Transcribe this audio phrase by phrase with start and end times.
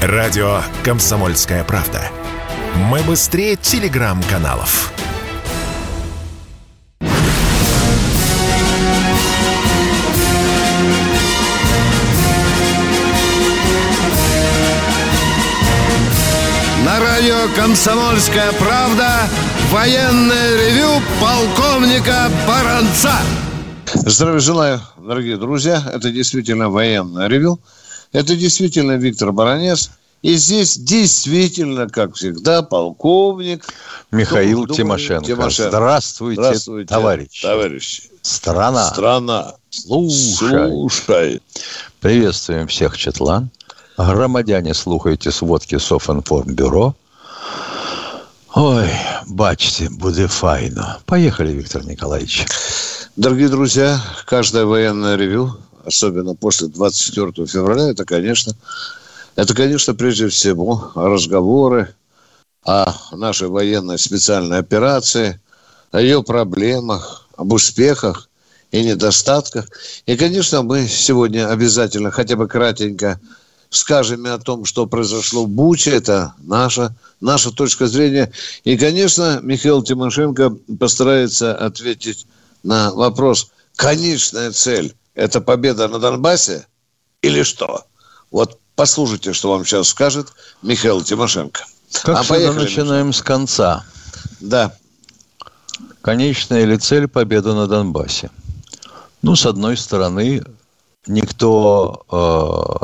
[0.00, 2.00] Радио «Комсомольская правда».
[2.76, 4.92] Мы быстрее телеграм-каналов.
[16.84, 19.28] На радио «Комсомольская правда»
[19.72, 23.14] военное ревю полковника Баранца.
[23.92, 25.82] Здравия желаю, дорогие друзья.
[25.92, 27.60] Это действительно военное ревю.
[28.12, 29.90] Это действительно Виктор Баранец.
[30.22, 33.64] И здесь действительно, как всегда, полковник
[34.10, 35.26] Михаил Тимошенко.
[35.26, 35.70] Тимошенко.
[35.70, 37.42] Здравствуйте, Здравствуйте, товарищи.
[37.42, 38.02] Товарищи.
[38.22, 38.90] Страна.
[38.90, 39.54] Страна.
[39.70, 40.70] Слушай.
[40.70, 41.42] Слушай.
[42.00, 43.50] Приветствуем всех, Четлан.
[43.96, 46.94] Громадяне, слухайте сводки Софинформбюро.
[48.54, 48.88] Ой,
[49.26, 50.98] бачьте, будет файно.
[51.06, 52.44] Поехали, Виктор Николаевич.
[53.16, 58.54] Дорогие друзья, каждое военное ревю, особенно после 24 февраля, это, конечно,
[59.36, 61.94] это, конечно, прежде всего разговоры
[62.64, 65.40] о нашей военной специальной операции,
[65.90, 68.28] о ее проблемах, об успехах
[68.72, 69.68] и недостатках.
[70.06, 73.20] И, конечно, мы сегодня обязательно хотя бы кратенько
[73.70, 75.90] скажем о том, что произошло в Буче.
[75.90, 78.32] Это наша, наша точка зрения.
[78.64, 82.26] И, конечно, Михаил Тимошенко постарается ответить
[82.62, 83.50] на вопрос.
[83.76, 86.66] Конечная цель– это победа на Донбассе
[87.22, 87.84] или что?
[88.30, 90.28] Вот послушайте, что вам сейчас скажет
[90.62, 91.64] Михаил Тимошенко.
[92.04, 93.84] Как а всегда, начинаем с конца.
[94.40, 94.72] Да.
[96.02, 98.30] Конечная или цель– победа на Донбассе.
[99.22, 100.44] Ну, с одной стороны,
[101.06, 102.04] никто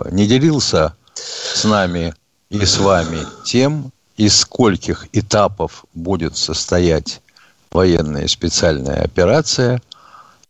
[0.07, 2.15] э, не делился с нами
[2.51, 7.21] и с вами тем, из скольких этапов будет состоять
[7.71, 9.81] военная специальная операция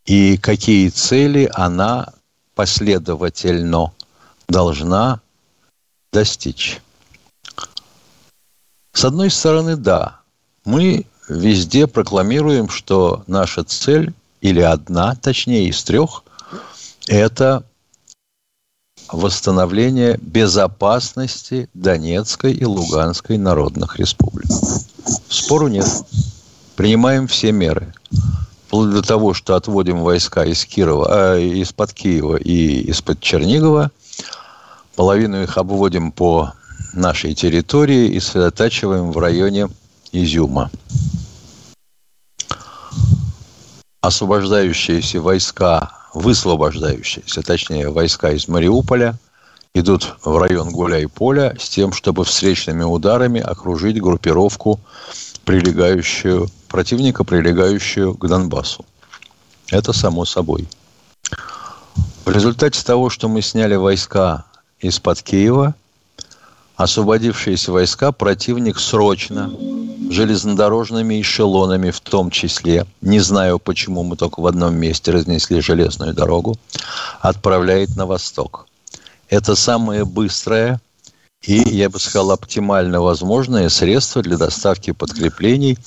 [0.05, 2.13] и какие цели она
[2.53, 3.91] последовательно
[4.47, 5.19] должна
[6.13, 6.81] достичь.
[8.93, 10.21] С одной стороны, да,
[10.63, 16.23] мы везде прокламируем, что наша цель, или одна, точнее, из трех,
[17.07, 17.65] это
[19.09, 24.49] восстановление безопасности Донецкой и Луганской народных республик.
[25.29, 25.87] Спору нет.
[26.75, 27.93] Принимаем все меры.
[28.75, 33.89] Вплоть до того, что отводим войска из Кирова, э, из-под Киева и из-под Чернигова.
[34.97, 36.51] Половину их обводим по
[36.91, 39.69] нашей территории и сосредотачиваем в районе
[40.11, 40.69] Изюма.
[44.01, 49.17] Освобождающиеся войска высвобождающиеся, точнее, войска из Мариуполя
[49.73, 54.81] идут в район Гуляй-Поля с тем, чтобы встречными ударами окружить группировку,
[55.45, 58.83] прилегающую, противника, прилегающую к Донбассу.
[59.71, 60.67] Это само собой.
[62.25, 64.43] В результате того, что мы сняли войска
[64.81, 65.73] из-под Киева,
[66.75, 69.53] освободившиеся войска противник срочно
[70.09, 76.13] железнодорожными эшелонами в том числе, не знаю, почему мы только в одном месте разнесли железную
[76.13, 76.57] дорогу,
[77.21, 78.67] отправляет на восток.
[79.29, 80.81] Это самое быстрое
[81.45, 85.77] и, я бы сказал, оптимально возможное средство для доставки подкреплений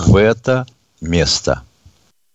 [0.00, 0.66] в это
[1.00, 1.62] место.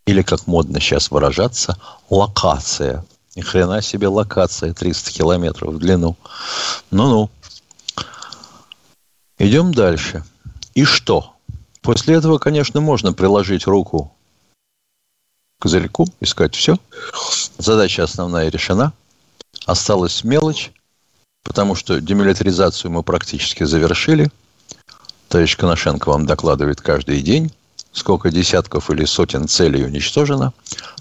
[0.07, 1.77] Или, как модно сейчас выражаться,
[2.09, 3.05] локация.
[3.35, 6.17] Ни хрена себе локация 300 километров в длину.
[6.89, 7.29] Ну-ну.
[9.37, 10.23] Идем дальше.
[10.73, 11.33] И что?
[11.81, 14.11] После этого, конечно, можно приложить руку
[15.59, 16.77] к козырьку и сказать, все,
[17.57, 18.93] задача основная решена,
[19.65, 20.71] осталась мелочь,
[21.43, 24.29] потому что демилитаризацию мы практически завершили.
[25.27, 27.51] Товарищ Коношенко вам докладывает каждый день,
[27.91, 30.53] сколько десятков или сотен целей уничтожено.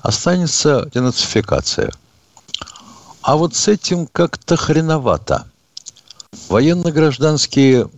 [0.02, 1.92] Останется денацификация.
[3.22, 5.46] А вот с этим как-то хреновато.
[6.48, 7.90] Военно-гражданские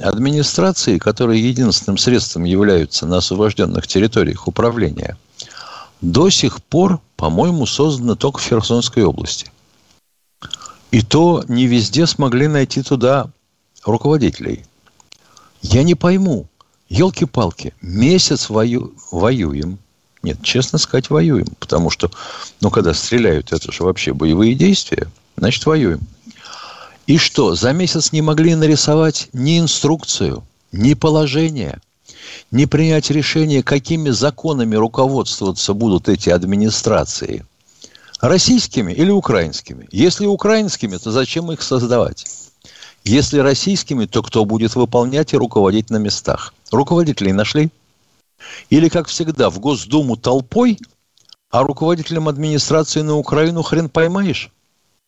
[0.00, 5.16] администрации, которые единственным средством являются на освобожденных территориях управления,
[6.00, 9.50] до сих пор, по-моему, созданы только в Херсонской области.
[10.90, 13.30] И то не везде смогли найти туда
[13.84, 14.64] руководителей.
[15.62, 16.46] Я не пойму.
[16.88, 18.94] Елки-палки, месяц вою...
[19.10, 19.78] воюем.
[20.22, 21.48] Нет, честно сказать, воюем.
[21.58, 22.10] Потому что,
[22.60, 26.00] ну, когда стреляют, это же вообще боевые действия, значит, воюем.
[27.06, 31.80] И что, за месяц не могли нарисовать ни инструкцию, ни положение,
[32.50, 37.44] не принять решение, какими законами руководствоваться будут эти администрации?
[38.20, 39.88] Российскими или украинскими?
[39.92, 42.26] Если украинскими, то зачем их создавать?
[43.04, 46.52] Если российскими, то кто будет выполнять и руководить на местах?
[46.70, 47.70] Руководителей нашли?
[48.70, 50.78] Или, как всегда, в Госдуму толпой,
[51.50, 54.50] а руководителем администрации на Украину хрен поймаешь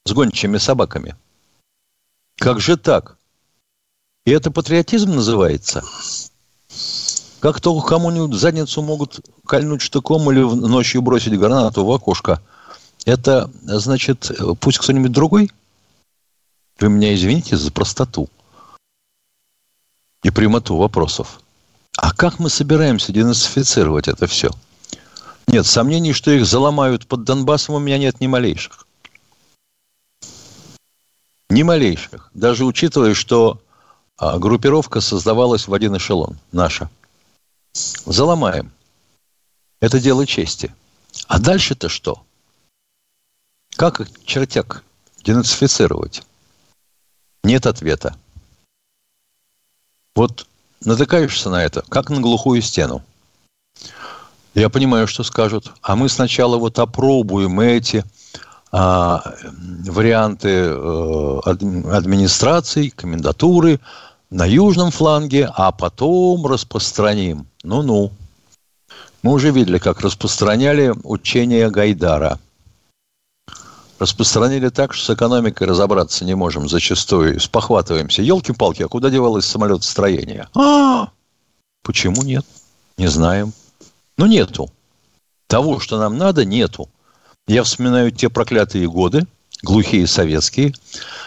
[0.04, 1.16] с гончими собаками–
[2.40, 3.18] Как же так?
[4.24, 5.84] И это патриотизм называется?
[7.40, 12.42] Как только кому-нибудь задницу могут кольнуть штыком или ночью бросить гранату в окошко,
[13.04, 14.30] это значит,
[14.60, 15.50] пусть кто-нибудь другой?
[16.78, 18.28] Вы меня извините за простоту
[20.22, 21.40] и прямоту вопросов.
[21.96, 24.50] А как мы собираемся денацифицировать это все?
[25.46, 28.86] Нет, сомнений, что их заломают под Донбассом, у меня нет ни малейших.
[31.48, 32.30] Ни малейших.
[32.32, 33.60] Даже учитывая, что
[34.16, 36.88] а, группировка создавалась в один эшелон, наша.
[37.74, 38.70] Заломаем.
[39.80, 40.72] Это дело чести.
[41.26, 42.22] А дальше-то что?
[43.80, 44.82] Как чертяк
[45.24, 46.22] денацифицировать?
[47.42, 48.14] Нет ответа.
[50.14, 50.46] Вот
[50.84, 53.02] натыкаешься на это, как на глухую стену.
[54.52, 55.72] Я понимаю, что скажут.
[55.80, 58.04] А мы сначала вот опробуем эти
[58.70, 59.22] а,
[59.86, 63.80] варианты э, администрации, комендатуры
[64.28, 67.46] на южном фланге, а потом распространим.
[67.62, 68.12] Ну-ну.
[69.22, 72.38] Мы уже видели, как распространяли учение Гайдара.
[74.00, 77.38] Распространили так, что с экономикой разобраться не можем зачастую.
[77.38, 78.22] Спохватываемся.
[78.22, 80.48] Елки-палки, а куда девалось самолетостроение?
[80.54, 81.10] А,
[81.82, 82.46] почему нет?
[82.96, 83.52] Не знаем.
[84.16, 84.70] Но нету.
[85.48, 86.88] Того, что нам надо, нету.
[87.46, 89.26] Я вспоминаю те проклятые годы,
[89.62, 90.72] глухие советские,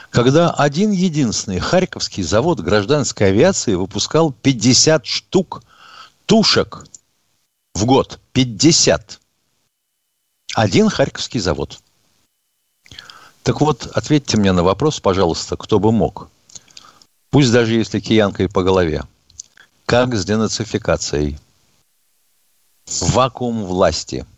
[0.10, 5.62] когда один единственный Харьковский завод гражданской авиации выпускал 50 штук
[6.25, 6.86] тушек
[7.75, 8.20] в год.
[8.31, 9.20] 50.
[10.56, 11.83] Один Харьковский завод.
[13.44, 16.30] Так вот, ответьте мне на вопрос, пожалуйста, кто бы мог.
[17.30, 19.04] Пусть даже если киянкой по голове.
[19.86, 21.38] Как с денацификацией?
[22.88, 24.25] Вакуум власти–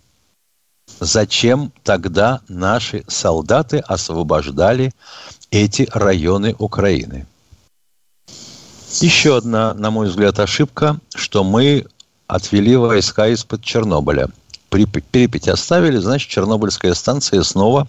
[1.00, 4.94] Зачем тогда наши солдаты освобождали
[5.52, 7.26] эти районы Украины?
[9.02, 11.86] Еще одна, на мой взгляд, ошибка, что мы
[12.28, 14.30] отвели войска из-под Чернобыля.
[14.70, 17.88] Припять оставили, значит, Чернобыльская станция снова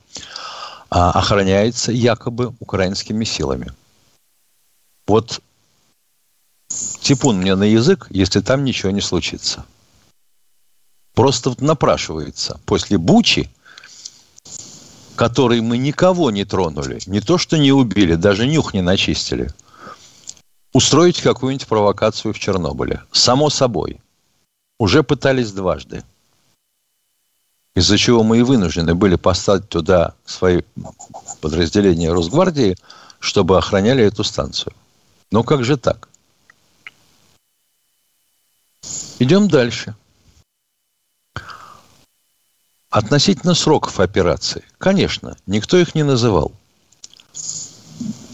[0.89, 3.73] охраняется якобы украинскими силами.
[5.07, 5.41] Вот
[7.01, 9.65] типун мне на язык, если там ничего не случится–
[11.17, 12.61] просто напрашивается.
[12.67, 13.51] После Бучи,
[15.17, 19.51] который мы никого не тронули, не то что не убили, даже нюх не начистили,
[20.73, 23.03] устроить какую-нибудь провокацию в Чернобыле.
[23.11, 24.01] Само собой.
[24.79, 26.05] Уже пытались дважды.
[27.77, 30.63] Из-за чего мы и вынуждены были поставить туда свои
[31.43, 32.75] подразделения Росгвардии,
[33.21, 34.73] чтобы охраняли эту станцию.
[35.31, 36.09] Но как же так?
[39.19, 39.95] Идем дальше.
[42.89, 46.53] Относительно сроков операции, конечно, никто их не называл.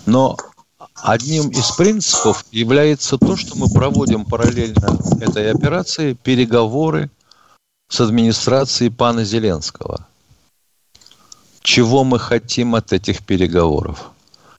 [0.07, 0.37] Но
[0.95, 7.11] одним из принципов является то, что мы проводим параллельно этой операции переговоры
[7.93, 10.07] с администрацией пана Зеленского.
[11.61, 14.13] Чего мы хотим от этих переговоров?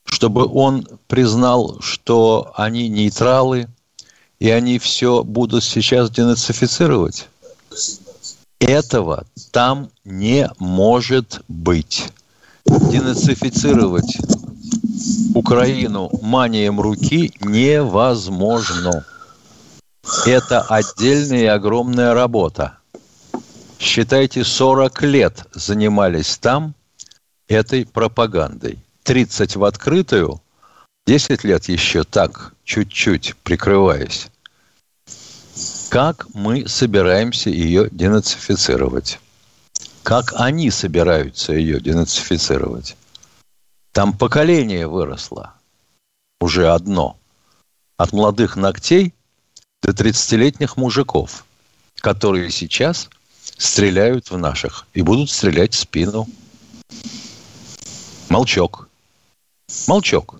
[0.05, 3.67] Чтобы он признал, что они нейтралы,
[4.37, 7.27] и они все будут сейчас денацифицировать?
[8.59, 12.11] Этого там не может быть.
[12.65, 14.15] Денацифицировать
[15.33, 19.03] Украину манием руки невозможно.
[20.27, 22.77] Это отдельная и огромная работа.
[23.83, 26.73] Считайте, 40 лет занимались там
[27.47, 28.79] этой пропагандой.
[29.03, 30.41] 30 в открытую,
[31.05, 34.29] 10 лет еще так, чуть-чуть прикрываясь
[35.93, 39.19] как мы собираемся ее денацифицировать.
[40.01, 42.97] Как они собираются ее денацифицировать.
[43.91, 45.53] Там поколение выросло.
[46.41, 47.15] Уже одно.
[47.95, 49.13] От молодых ногтей
[49.83, 51.45] до 30-летних мужиков,
[51.99, 53.07] которые сейчас
[53.63, 56.27] стреляют в наших и будут стрелять в спину.
[58.29, 58.89] Молчок.
[59.87, 60.35] Молчок.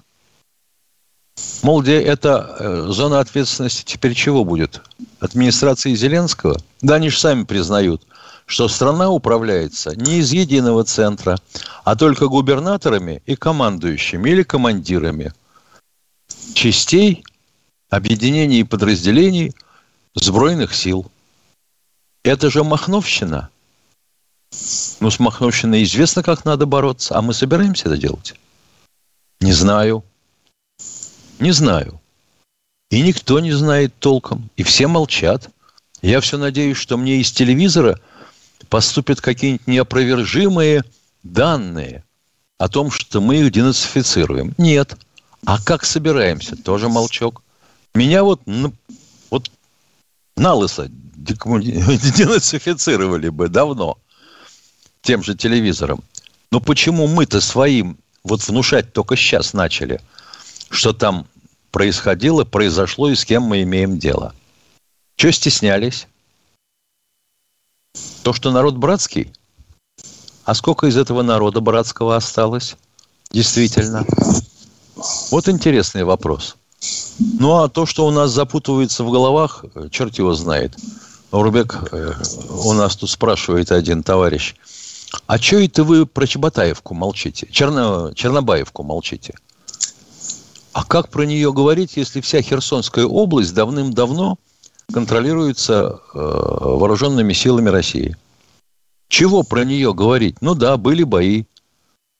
[1.61, 4.81] Мол, где это э, зона ответственности теперь чего будет?
[5.19, 6.57] Администрации Зеленского?
[6.81, 8.05] Да, они же сами признают,
[8.45, 11.37] что страна управляется не из единого центра,
[11.85, 15.33] а только губернаторами и командующими или командирами
[16.53, 17.23] частей,
[17.89, 19.53] объединений и подразделений
[20.13, 21.09] сбройных сил.
[22.23, 23.49] Это же Махновщина.
[24.99, 28.35] Ну, с Махновщиной известно, как надо бороться, а мы собираемся это делать?
[29.41, 30.03] Не знаю.
[31.39, 31.99] Не знаю.
[32.89, 34.49] И никто не знает толком.
[34.55, 35.49] И все молчат.
[36.01, 37.99] Я все надеюсь, что мне из телевизора
[38.69, 40.83] поступят какие-нибудь неопровержимые
[41.23, 42.03] данные
[42.57, 44.53] о том, что мы их денацифицируем.
[44.57, 44.95] Нет.
[45.45, 46.55] А как собираемся?
[46.55, 47.41] Тоже молчок.
[47.93, 48.41] Меня вот,
[49.29, 49.51] вот
[50.37, 50.89] на лысо
[52.17, 53.97] денацифицировали бы давно
[55.01, 56.03] тем же телевизором.
[56.51, 60.01] Но почему мы-то своим вот внушать только сейчас начали,
[60.69, 61.27] что там
[61.71, 64.33] происходило, произошло и с кем мы имеем дело?
[65.15, 66.07] Что стеснялись?
[68.23, 69.33] То, что народ братский?
[70.45, 72.75] А сколько из этого народа братского осталось?
[73.31, 74.05] Действительно.
[75.31, 76.55] Вот интересный вопрос.
[77.39, 80.75] Ну, а то, что у нас запутывается в головах, черт его знает.
[81.41, 82.13] Рубек, э,
[82.63, 84.55] у нас тут спрашивает один товарищ.
[85.25, 87.47] А что это вы про Чеботаевку молчите?
[87.51, 89.33] Черно, Чернобаевку молчите?
[90.73, 94.37] А как про нее говорить, если вся Херсонская область давным-давно
[94.93, 98.15] контролируется э, вооруженными силами России?
[99.07, 100.37] Чего про нее говорить?
[100.41, 101.45] Ну да, были бои.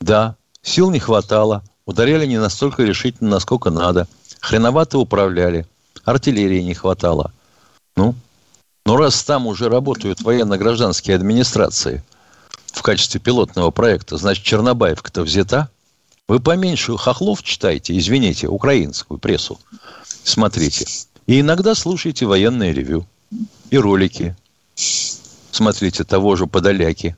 [0.01, 1.63] Да, сил не хватало.
[1.85, 4.07] Ударяли не настолько решительно, насколько надо.
[4.39, 5.67] Хреновато управляли.
[6.03, 7.31] Артиллерии не хватало.
[7.95, 8.15] Ну,
[8.85, 12.03] но раз там уже работают военно-гражданские администрации
[12.67, 15.69] в качестве пилотного проекта, значит, Чернобаевка-то взята.
[16.27, 19.59] Вы поменьше хохлов читайте, извините, украинскую прессу.
[20.23, 20.85] Смотрите.
[21.27, 23.05] И иногда слушайте военное ревю
[23.69, 24.35] и ролики
[25.55, 27.15] смотрите, того же Подоляки.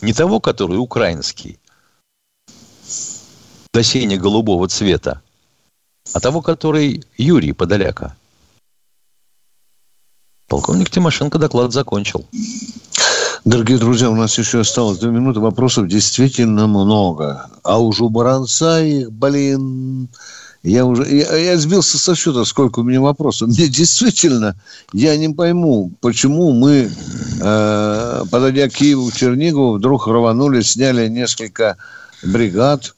[0.00, 1.58] Не того, который украинский,
[3.72, 5.22] до сине-голубого цвета,
[6.12, 8.16] а того, который Юрий Подоляка.
[10.48, 12.26] Полковник Тимошенко доклад закончил.
[13.44, 15.40] Дорогие друзья, у нас еще осталось две минуты.
[15.40, 17.46] Вопросов действительно много.
[17.62, 20.08] А уж у Баранца их, блин,
[20.62, 23.48] я уже я, я сбился со счета, сколько у меня вопросов.
[23.48, 24.56] Мне действительно,
[24.94, 26.90] я не пойму, почему мы,
[27.40, 31.76] э, подойдя к Киеву, Чернигову, вдруг рванули, сняли несколько
[32.22, 32.94] бригад,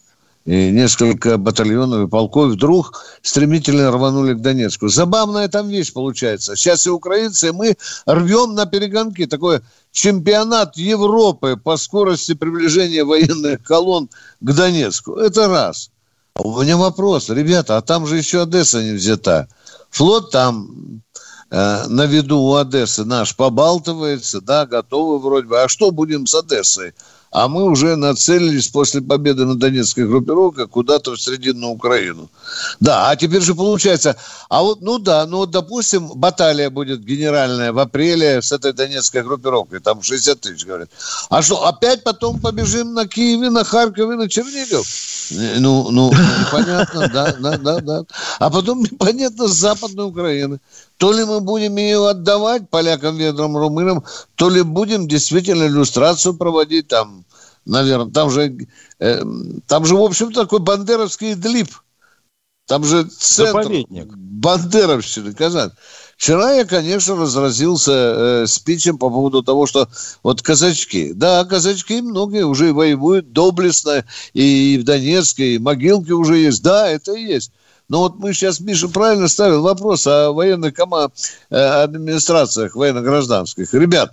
[0.47, 4.89] и несколько батальонов и полков вдруг стремительно рванули к Донецку.
[4.89, 6.55] Забавная там вещь получается.
[6.55, 7.77] Сейчас и украинцы, и мы
[8.07, 9.27] рвем на перегонки.
[9.27, 9.61] Такой
[9.91, 14.09] чемпионат Европы по скорости приближения военных колонн
[14.41, 15.17] к Донецку.
[15.17, 15.91] Это раз.
[16.35, 19.49] А у меня вопрос, ребята, а там же еще Одесса не взята.
[19.91, 21.03] Флот там
[21.51, 25.61] э, на виду у Одессы наш побалтывается, да, готовы вроде бы.
[25.61, 26.95] А что будем с Одессой?
[27.31, 32.31] А мы уже нацелились после победы на Донецкой группировке куда-то в Срединную Украину.
[32.81, 34.17] Да, а теперь же получается,
[34.49, 39.23] а вот, ну да, ну вот, допустим, баталия будет генеральная в апреле с этой Донецкой
[39.23, 40.91] группировкой, там 60 тысяч, говорят.
[41.29, 44.87] А что, опять потом побежим на Киеве, на Харькове, на Чернигов?
[45.31, 48.05] Ну, ну, непонятно, да, да, да, да.
[48.39, 50.61] А потом непонятно с Западной Украины.
[50.97, 56.89] То ли мы будем ее отдавать полякам, венграм, румынам, то ли будем действительно иллюстрацию проводить
[56.89, 57.25] там,
[57.67, 58.13] наверное.
[58.13, 58.57] Там же,
[58.99, 59.23] э,
[59.67, 61.71] там же в общем, такой бандеровский длип.
[62.67, 64.13] Там же центр Заповедник.
[64.17, 65.71] бандеровщины, Казань.
[66.17, 69.89] Вчера я, конечно, разразился э, спичем по поводу того, что
[70.23, 76.63] вот казачки, да, казачки многие уже воевают доблестно, и в Донецке, и могилки уже есть,
[76.63, 77.53] да, это и есть.
[77.89, 81.11] Но вот мы сейчас, Миша, правильно ставил вопрос о военных кома...
[81.51, 83.73] Э, администрациях военно-гражданских.
[83.75, 84.13] Ребят,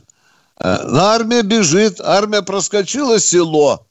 [0.59, 3.85] э, армия бежит, армия проскочила село,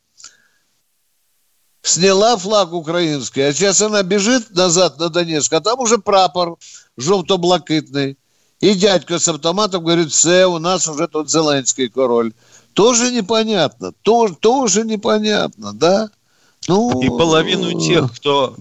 [1.82, 6.56] сняла флаг украинский, а сейчас она бежит назад на Донецк, а там уже прапор
[6.96, 8.16] желто-блакитный.
[8.60, 12.32] И дядька с автоматом говорит, все, у нас уже тут Зеленский король.
[12.74, 16.10] Тоже непонятно, тоже, тоже непонятно, да?
[16.68, 18.54] Ну, и половину тех, кто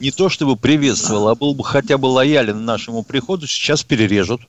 [0.00, 4.40] не то чтобы приветствовал, а был бы хотя бы лоялен нашему приходу, сейчас перережут.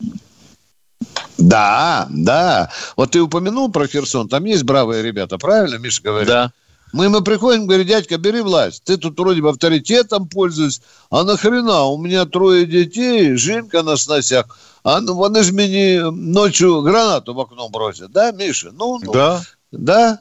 [1.38, 2.72] Да, да.
[2.96, 6.28] Вот ты упомянул про Херсон, там есть бравые ребята, правильно, Миша говорит?
[6.28, 6.52] Да.
[6.94, 8.84] Мы ему приходим, говорит, дядька, бери власть.
[8.86, 10.82] Ты тут вроде бы авторитетом пользуешься.
[11.10, 11.84] А нахрена?
[11.86, 14.58] У меня трое детей, Женька на сносях.
[14.84, 18.12] А ну, вони ж мені ночью гранату в окно бросят.
[18.12, 18.72] Да, Миша?
[18.80, 19.42] Ну, ну да.
[19.72, 20.20] Да.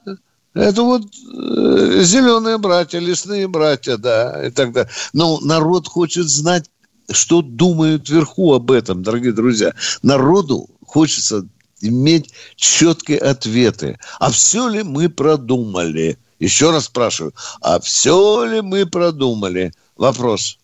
[0.55, 4.91] Это вот э, зеленые братья, лесные братья, да, и так далее.
[5.13, 6.71] Но народ хочет знать,
[7.11, 9.75] что думают вверху об этом, дорогие друзья.
[10.03, 11.47] Народу хочется
[11.81, 13.99] иметь четкие ответы.
[14.21, 16.19] А все ли мы продумали?
[16.39, 19.73] Еще раз спрашиваю, а все ли мы продумали?
[19.97, 20.59] Вопрос.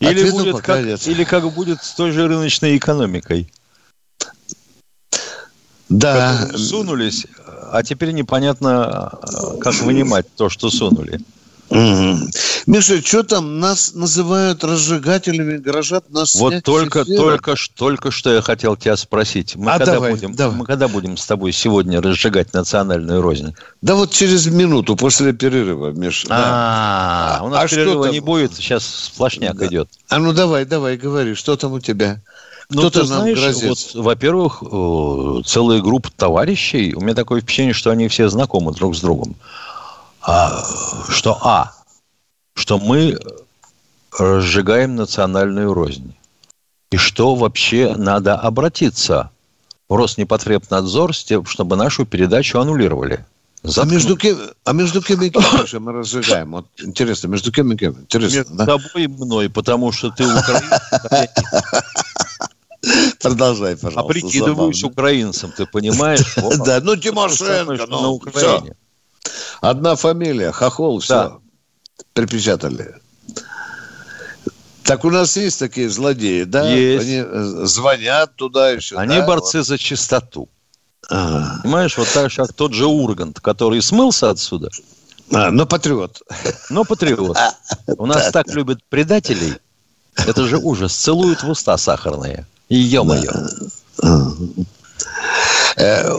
[0.00, 3.50] Или, будет как, или как будет с той же рыночной экономикой.
[5.92, 6.48] Да.
[6.56, 7.26] Сунулись,
[7.70, 9.18] а теперь непонятно,
[9.60, 11.20] как вынимать то, что сунули.
[12.66, 13.58] Миша, что там?
[13.58, 19.56] Нас называют разжигателями, грожат нас Вот только, только, только что я хотел тебя спросить.
[19.56, 20.56] Мы, а когда давай, будем, давай.
[20.58, 23.54] мы когда будем с тобой сегодня разжигать национальную рознь?
[23.80, 26.26] Да вот через минуту после перерыва, Миша.
[26.30, 27.44] А, да.
[27.44, 29.66] у нас а перерыва не будет, сейчас сплошняк да.
[29.66, 29.88] идет.
[30.08, 32.20] А ну давай, давай, говори, что там у тебя?
[32.74, 33.68] Ну, ты знаешь, грозит?
[33.68, 38.96] вот, во-первых, э, целая группа товарищей, у меня такое впечатление, что они все знакомы друг
[38.96, 39.34] с другом.
[40.22, 40.64] А,
[41.08, 41.72] что А,
[42.54, 43.18] что мы
[44.18, 46.14] разжигаем национальную рознь.
[46.90, 49.30] И что вообще надо обратиться
[49.88, 53.24] в Роснепотребнадзор с тем, чтобы нашу передачу аннулировали.
[53.76, 56.50] А между, кем, а между кем и кем же мы разжигаем?
[56.50, 57.92] Вот интересно, между кем и кем?
[57.92, 58.66] Интересно, между да?
[58.66, 61.30] тобой и мной, потому что ты украинец.
[63.20, 64.00] Продолжай, пожалуйста.
[64.00, 66.34] А прикидываюсь украинцем, ты понимаешь?
[66.64, 68.76] Да, ну Тимошенко, ну, на Украине.
[69.60, 71.40] Одна фамилия, Хохол, все.
[72.12, 72.96] Припечатали.
[74.82, 76.68] Так у нас есть такие злодеи, да?
[76.68, 77.04] Есть.
[77.04, 78.96] Они э, звонят туда еще.
[78.96, 79.26] Они да?
[79.26, 79.66] борцы вот.
[79.66, 80.48] за чистоту.
[81.08, 81.60] Ага.
[81.62, 84.70] Понимаешь, вот так же, как тот же Ургант, который смылся отсюда.
[85.32, 86.22] А, но патриот.
[86.68, 87.38] Но патриот.
[87.86, 89.54] У нас так любят предателей.
[90.16, 90.94] Это же ужас.
[90.94, 92.46] Целуют в уста сахарные.
[92.74, 93.32] Ё-моё.
[95.76, 96.10] Э,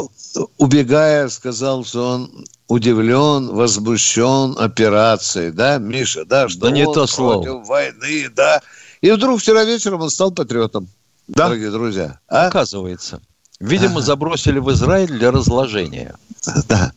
[0.57, 7.63] убегая, сказал, что он удивлен, возмущен операцией, да, Миша, да, что да не то слово.
[7.63, 8.61] войны, да.
[9.01, 10.87] И вдруг вчера вечером он стал патриотом,
[11.27, 11.45] да?
[11.45, 12.19] дорогие друзья.
[12.27, 12.47] А?
[12.47, 13.21] Оказывается.
[13.59, 16.15] Видимо, забросили в Израиль для разложения.
[16.67, 16.91] Да.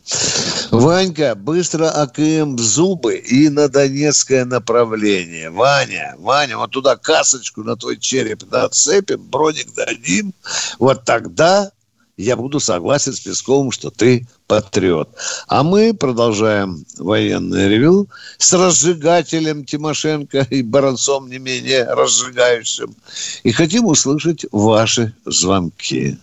[0.71, 5.49] Ванька, быстро АКМ в зубы и на Донецкое направление.
[5.49, 10.33] Ваня, Ваня, вот туда касочку на твой череп нацепим, броник дадим.
[10.79, 11.71] Вот тогда
[12.17, 15.09] я буду согласен с Песковым, что ты патриот.
[15.47, 18.09] А мы продолжаем военное ревю
[18.39, 22.95] с разжигателем Тимошенко и Баранцом не менее разжигающим.
[23.43, 26.17] И хотим услышать ваши звонки.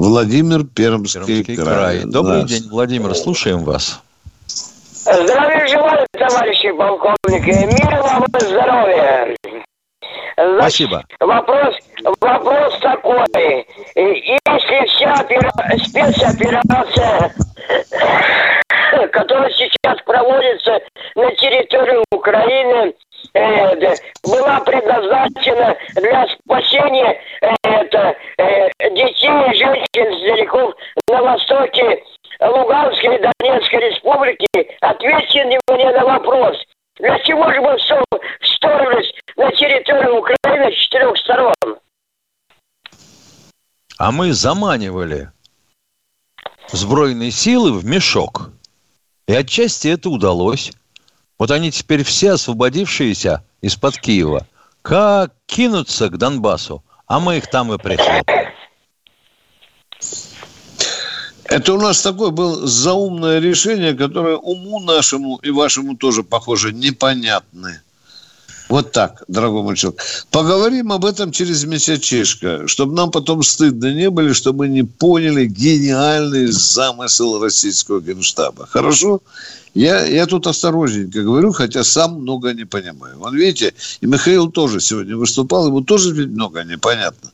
[0.00, 1.66] Владимир Пермский, Пермский край.
[1.66, 2.00] край.
[2.06, 2.50] Добрый Нас.
[2.50, 4.00] день, Владимир, слушаем вас.
[4.46, 7.66] Здравия желаю, товарищи полковники.
[7.66, 9.36] Мира вам и здоровья.
[10.38, 11.04] Значит, Спасибо.
[11.20, 11.74] Вопрос,
[12.18, 13.66] вопрос такой.
[13.94, 15.52] Если вся опера...
[15.84, 17.34] спецоперация,
[19.12, 20.80] которая сейчас проводится
[21.14, 22.94] на территории Украины,
[23.34, 28.68] э, была предназначена для спасения э, это, э,
[29.30, 30.74] и женщин с далеков
[31.08, 32.02] на востоке
[32.40, 35.58] Луганской и Донецкой республики, ответьте мне
[35.92, 36.56] на вопрос.
[36.98, 41.54] Для чего же мы вторглись на территорию Украины с четырех сторон?
[43.98, 45.30] А мы заманивали
[46.72, 48.50] сбройные силы в мешок.
[49.26, 50.72] И отчасти это удалось.
[51.38, 54.46] Вот они теперь все освободившиеся из-под Киева,
[54.82, 58.22] как кинутся к Донбассу, а мы их там и пришли.
[61.50, 67.80] Это у нас такое было заумное решение, которое уму нашему и вашему тоже, похоже, непонятны.
[68.68, 70.00] Вот так, дорогой мой человек.
[70.30, 75.46] Поговорим об этом через месячишко, чтобы нам потом стыдно не были, чтобы мы не поняли
[75.46, 78.66] гениальный замысел российского генштаба.
[78.66, 79.20] Хорошо?
[79.74, 83.18] Я, я тут осторожненько говорю, хотя сам много не понимаю.
[83.18, 87.32] Вон видите, и Михаил тоже сегодня выступал, ему тоже ведь много непонятно.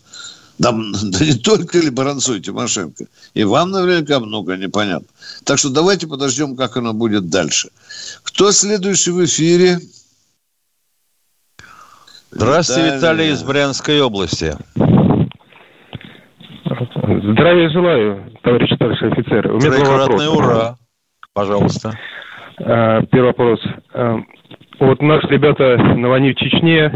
[0.59, 3.05] Да, да не только ли Баранцу и Тимошенко.
[3.35, 5.09] И вам наверняка много непонятно.
[5.45, 7.69] Так что давайте подождем, как оно будет дальше.
[8.23, 9.79] Кто следующий в эфире?
[12.31, 14.57] Здравствуйте, Виталий, Виталий из Брянской области.
[17.33, 19.51] Здравия желаю, товарищ старший офицер.
[19.53, 20.31] У меня два вопроса.
[20.31, 20.77] ура.
[21.33, 21.93] Пожалуйста.
[22.59, 23.61] А, первый вопрос.
[24.79, 26.93] Вот наши ребята на войне в Чечне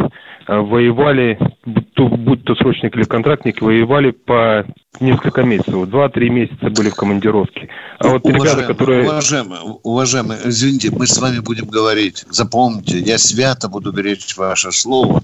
[0.47, 4.67] а, воевали, будь то, будь то срочник или контрактник, воевали по
[5.01, 5.89] несколько месяцев.
[5.89, 7.69] Два-три месяца были в командировке.
[7.99, 9.03] А вот уважаемые, ребята, которые...
[9.05, 12.27] Уважаемые, уважаемые, извините, мы с вами будем говорить.
[12.29, 15.23] Запомните, я свято буду беречь ваше слово.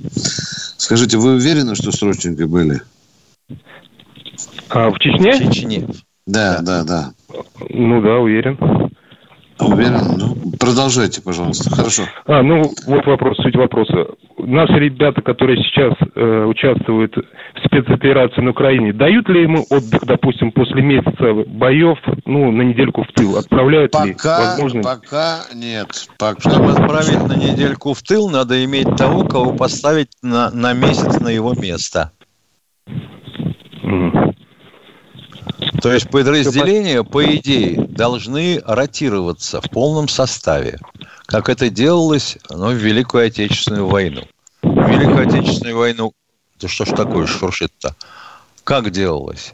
[0.79, 2.81] Скажите, вы уверены, что срочники были?
[4.71, 5.33] А, в Чечне?
[5.33, 5.87] В Чечне.
[6.27, 7.13] Да, да, да.
[7.69, 8.59] Ну да, уверен.
[9.59, 10.01] Уверен?
[10.19, 11.71] Ну, продолжайте, пожалуйста.
[11.75, 12.03] Хорошо.
[12.27, 14.07] А, ну, вот вопрос, суть вопроса.
[14.39, 20.53] Наши ребята, которые сейчас э, участвуют в спецоперации на Украине, дают ли ему отдых, допустим,
[20.53, 23.39] после месяца боев, ну, на недельку в тыл?
[23.39, 24.15] Отправляют пока, ли?
[24.17, 24.83] Возможно...
[24.83, 26.09] Пока нет.
[26.19, 26.51] Пока.
[26.51, 31.29] Чтобы отправить на недельку в тыл, надо иметь того, кого поставить на, на месяц на
[31.29, 32.13] его место.
[33.83, 34.35] Mm.
[35.81, 40.79] То есть подразделения, по идее, должны ротироваться в полном составе.
[41.27, 44.23] как это делалось ну, в Великую Отечественную войну.
[44.63, 46.13] В Великую Отечественную войну,
[46.61, 47.95] да что ж такое шуршит-то?
[48.65, 49.53] Как делалось?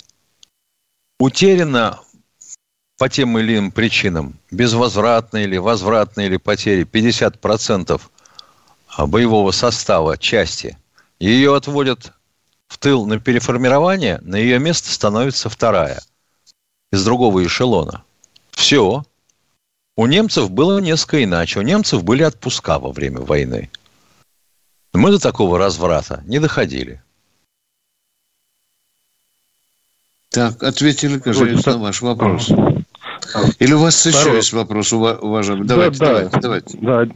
[1.19, 2.01] Утеряно
[2.99, 8.01] по тем или иным причинам, безвозвратные или возвратные или потери, 50%
[8.99, 10.79] боевого состава части,
[11.19, 12.13] ее отводят
[12.73, 16.01] в тыл на переформирование, на ее место становится вторая
[16.91, 18.03] из другого эшелона.
[18.51, 19.05] Все.
[19.95, 21.59] У немцев было несколько иначе.
[21.59, 23.71] У немцев были отпуска во время войны.
[24.95, 27.03] Мы до такого разврата не доходили.
[30.31, 32.49] Так, ответили, кажется, на ваш вопрос.
[33.59, 34.19] Или у вас Второй.
[34.19, 35.67] еще есть вопрос, уважаемый?
[35.67, 36.79] Давайте, да, давайте, да, давайте.
[36.79, 37.07] Да.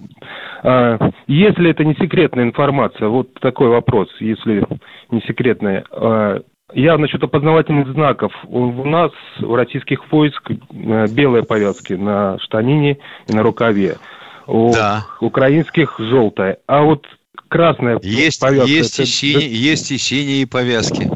[0.66, 0.98] А,
[1.28, 4.66] если это не секретная информация, вот такой вопрос, если
[5.12, 5.84] не секретная.
[5.92, 6.40] А,
[6.74, 8.32] я насчет опознавательных знаков.
[8.48, 12.98] У нас, в российских войск, э, белые повязки на штанине
[13.28, 13.98] и на рукаве.
[14.48, 15.06] У да.
[15.20, 16.58] украинских желтая.
[16.66, 17.06] А вот
[17.46, 18.68] красная есть, повязка...
[18.68, 19.02] Есть, это...
[19.04, 21.08] и синие, есть и синие повязки.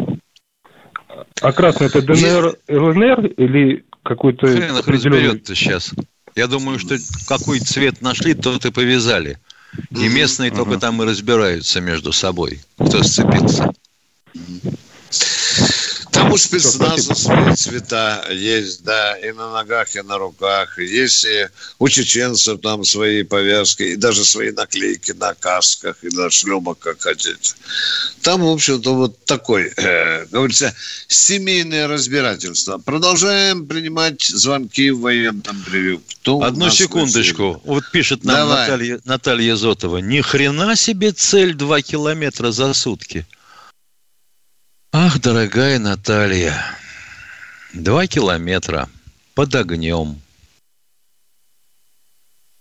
[1.43, 5.43] А красная это ДНР, ЛНР или какой-то Хрен определенный...
[5.45, 5.93] сейчас.
[6.37, 9.39] Я думаю, что какой цвет нашли, тот и повязали.
[9.91, 13.71] И местные только там и разбираются между собой, кто сцепился.
[14.33, 14.80] Там
[16.31, 20.79] у спецназа свои цвета есть, да, и на ногах, и на руках.
[20.79, 26.31] Есть и у чеченцев там свои повязки, и даже свои наклейки на касках и на
[26.31, 27.55] шлемах, как хотите.
[28.23, 30.75] Там, в общем-то, вот такой, э, говорится,
[31.09, 32.79] семейное разбирательство.
[32.79, 36.03] Продолжаем принимать звонки в военном превью.
[36.21, 37.61] Кто Одну секундочку.
[37.65, 39.99] Вот пишет нам Наталья, Наталья Зотова.
[39.99, 43.27] Ни хрена себе цель 2 километра за сутки.
[45.03, 46.63] Ах, дорогая Наталья,
[47.73, 48.87] два километра
[49.35, 50.21] под огнем,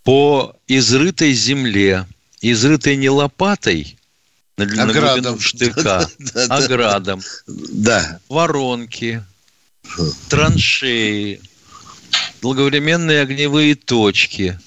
[0.04, 2.06] по изрытой земле,
[2.40, 3.98] изрытой не лопатой,
[4.56, 4.64] на
[5.38, 6.08] штыка,
[6.48, 7.20] а градом.
[7.46, 8.20] Да.
[8.30, 9.22] Воронки,
[10.30, 11.42] траншеи,
[12.40, 14.58] долговременные огневые точки.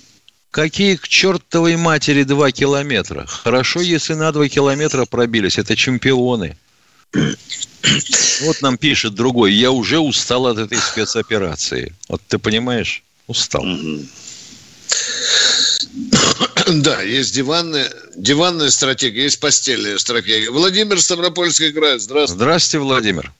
[0.51, 3.25] Какие к чертовой матери два километра?
[3.25, 5.57] Хорошо, если на два километра пробились.
[5.57, 6.55] Это чемпионы.
[7.13, 11.93] Вот нам пишет другой, я уже устал от этой спецоперации.
[12.09, 13.03] Вот ты понимаешь?
[13.27, 13.63] Устал.
[16.83, 20.49] Да, есть диванная, диванная стратегия, есть постельная стратегия.
[20.49, 22.43] Владимир Ставропольский край, здравствуйте.
[22.43, 23.31] Здравствуйте, Владимир.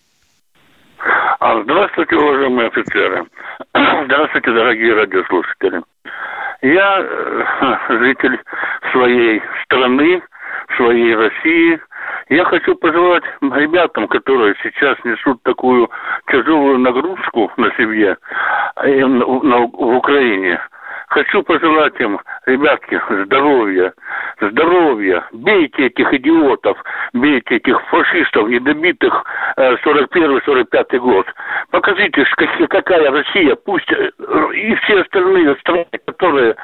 [1.40, 3.26] А, здравствуйте, уважаемые офицеры.
[4.06, 5.82] Здравствуйте, дорогие радиослушатели.
[6.62, 8.40] Я э, житель
[8.92, 10.22] своей страны,
[10.78, 11.80] своей России–
[12.34, 15.90] я хочу пожелать ребятам, которые сейчас несут такую
[16.32, 18.18] тяжелую нагрузку на себе
[18.78, 20.60] э, в Украине,
[21.10, 23.94] хочу пожелать им, ребятки, здоровья,
[24.42, 25.24] здоровья.
[25.32, 26.78] Бейте этих идиотов,
[27.14, 29.24] бейте этих фашистов, недобитых
[29.58, 31.28] 41-45 э, год.
[31.70, 32.26] Покажите,
[32.68, 34.10] какая Россия, пусть э,
[34.56, 36.56] и все остальные страны, которые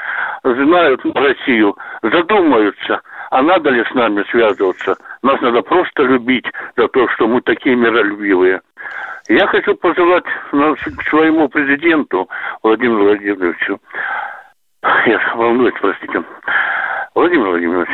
[0.43, 4.97] знают Россию, задумаются– а надо ли с нами связываться?
[5.21, 8.61] Нас надо просто любить за то, что мы такие миролюбивые.
[9.27, 10.25] Я хочу пожелать
[11.09, 12.27] своему президенту
[12.63, 13.79] Владимиру Владимировичу,
[14.81, 16.23] я волнуюсь, простите,
[17.13, 17.89] Владимир Владимирович,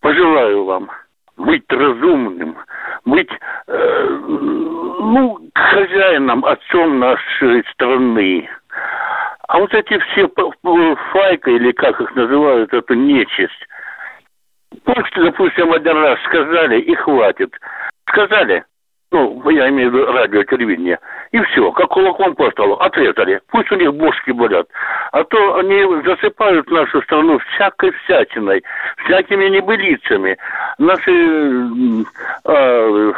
[0.00, 0.90] пожелаю вам
[1.36, 2.56] быть разумным,
[3.04, 3.30] быть
[3.66, 8.48] э, ну, хозяином, отцом нашей страны.
[9.48, 10.30] А вот эти все
[11.12, 13.66] файка, или как их называют, это нечисть,
[14.84, 17.52] Пусть, допустим, один раз сказали и хватит.
[18.06, 18.64] Сказали,
[19.12, 20.98] ну, я имею в виду радио, телевидение,
[21.32, 23.40] и все, как кулаком по столу, отрезали.
[23.48, 24.68] Пусть у них бошки болят.
[25.12, 28.62] А то они засыпают нашу страну всякой всячиной,
[29.04, 30.38] всякими небылицами.
[30.78, 31.10] Наши
[32.44, 33.12] э,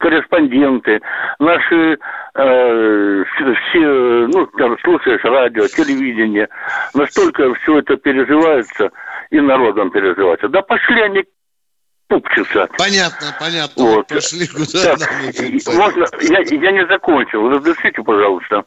[0.00, 1.00] корреспонденты,
[1.38, 1.98] наши
[2.34, 3.24] э,
[3.70, 6.48] все, ну, там, слушаешь радио, телевидение,
[6.94, 8.90] настолько все это переживается–
[9.30, 10.40] и народом переживать.
[10.50, 11.24] Да пошли они
[12.08, 12.68] пупчиться.
[12.78, 13.84] Понятно, понятно.
[13.84, 14.08] Вот.
[14.08, 15.10] Пошли куда так,
[15.74, 17.48] Можно, я, я не закончил.
[17.48, 18.64] Разрешите, пожалуйста.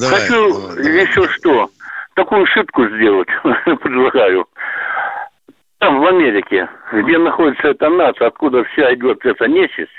[0.00, 1.70] Давай, Хочу давай, еще что.
[2.14, 3.28] Такую шутку сделать,
[3.64, 4.46] предлагаю.
[5.78, 9.90] Там, в Америке, где находится эта нация, откуда вся идет эта нечисть,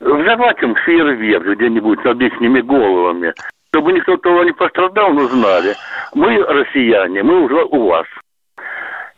[0.00, 3.32] взорвать им фейерверк где-нибудь над их головами,
[3.70, 5.74] чтобы никто того не пострадал, но знали.
[6.14, 8.06] Мы, россияне, мы уже у вас.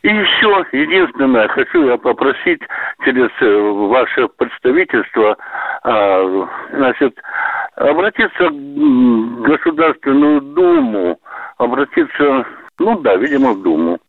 [0.03, 2.61] И еще единственное, хочу я попросить
[3.05, 5.37] через э, ваше представительство,
[5.83, 7.19] а, значит,
[7.75, 11.19] обратиться в Государственную Думу,
[11.57, 12.45] обратиться
[12.79, 13.99] Ну да, видимо, в Думу.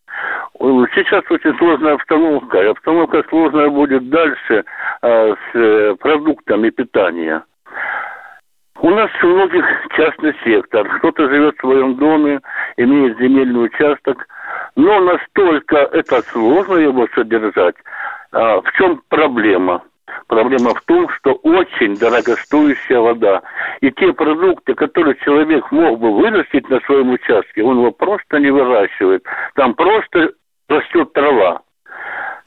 [0.95, 4.65] Сейчас очень сложная обстановка, и обстановка сложная будет дальше
[5.03, 7.43] а, с э, продуктами питания.
[8.81, 10.89] У нас у многих частный сектор.
[10.99, 12.41] Кто-то живет в своем доме,
[12.79, 14.27] имеет земельный участок,
[14.77, 17.77] но настолько это сложно его содержать.
[18.33, 19.83] А, в чем проблема?
[20.27, 23.43] Проблема в том, что очень дорогостоящая вода.
[23.81, 28.51] И те продукты, которые человек мог бы вырастить на своем участке, он его просто не
[28.51, 29.25] выращивает.
[29.55, 30.33] Там просто
[30.69, 31.61] растет трава.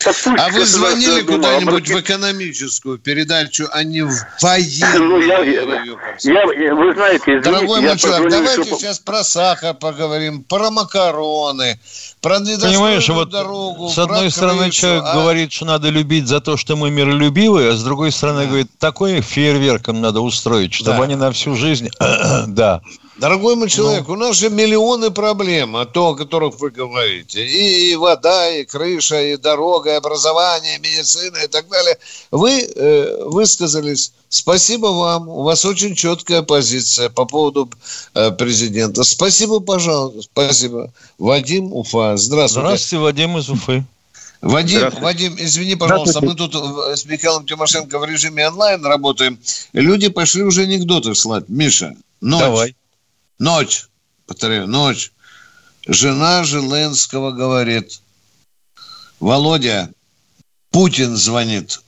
[0.04, 4.12] а вы звонили куда-нибудь в экономическую передачу, а не в
[4.42, 5.08] военную?
[5.08, 8.76] Ну, я, я, вы знаете, извините, Дорогой мой человек, давайте что...
[8.76, 11.80] сейчас про сахар поговорим, про макароны,
[12.26, 15.14] про Понимаешь, вот дорогу, с одной стороны крышу, человек а...
[15.14, 18.48] говорит, что надо любить за то, что мы миролюбивые, а с другой стороны да.
[18.48, 21.04] говорит, такой фейерверком надо устроить, чтобы да.
[21.04, 21.90] они на всю жизнь...
[22.48, 22.82] да.
[23.18, 24.14] Дорогой мой человек, ну.
[24.14, 27.46] у нас же миллионы проблем, о том, о которых вы говорите.
[27.46, 31.98] И, и вода, и крыша, и дорога, и образование, и медицина и так далее.
[32.32, 34.12] Вы э, высказались.
[34.28, 35.30] Спасибо вам.
[35.30, 37.70] У вас очень четкая позиция по поводу
[38.16, 39.04] э, президента.
[39.06, 40.30] Спасибо, пожалуйста.
[40.34, 40.92] Спасибо.
[41.18, 42.18] Вадим Уфа.
[42.18, 42.68] Здравствуйте.
[42.68, 43.86] Здравствуйте, Вадим из Уфы.
[44.42, 49.40] Вадим, Вадим, извини, пожалуйста, мы тут с Михаилом Тимошенко в режиме онлайн работаем.
[49.72, 51.46] Люди пошли уже анекдоты слать.
[51.48, 52.42] Миша, ночь.
[52.42, 52.76] Давай.
[53.40, 53.86] Ночь,
[54.28, 55.12] повторяю, ночь.
[55.88, 58.02] Жена Желенского говорит,
[59.20, 59.90] Володя,
[60.72, 61.82] Путин звонит.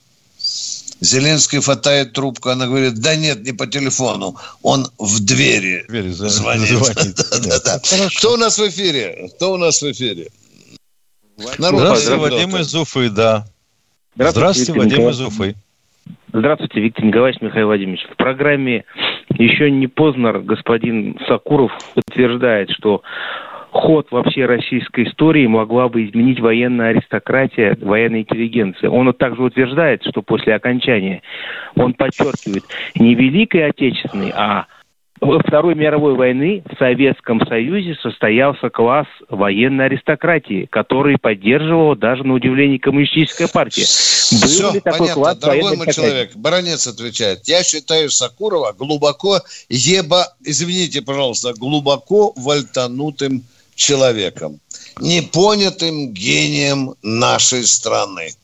[1.00, 6.68] Зеленский хватает трубку, она говорит, да нет, не по телефону, он в двери, двери звонит.
[6.68, 7.16] звонит.
[7.16, 8.08] да, да, да.
[8.16, 9.30] Кто у нас в эфире?
[9.36, 10.28] Кто у нас в эфире?
[11.36, 13.46] Здравствуйте, Вадим из Уфы, да.
[14.16, 15.54] Здравствуйте, Здравствуйте Вадим из Уфы.
[16.32, 18.04] Здравствуйте, Виктор Николаевич, Михаил Владимирович.
[18.12, 18.84] В программе
[19.38, 23.02] еще не поздно господин Сакуров утверждает, что
[23.70, 28.90] ход вообще российской истории могла бы изменить военная аристократия, военная интеллигенция.
[28.90, 31.22] Он также утверждает, что после окончания,
[31.76, 32.64] он подчеркивает,
[32.96, 34.66] не Великой Отечественной, а
[35.20, 42.34] во Второй мировой войны в Советском Союзе состоялся класс военной аристократии, который поддерживала даже на
[42.34, 43.84] удивление коммунистическая партия.
[44.32, 45.14] Был Все, ли такой понятно.
[45.14, 47.48] класс Дорогой мой человек, баронец отвечает.
[47.48, 54.60] Я считаю Сакурова глубоко еба, извините, пожалуйста, глубоко вольтанутым человеком,
[55.00, 58.34] непонятым гением нашей страны.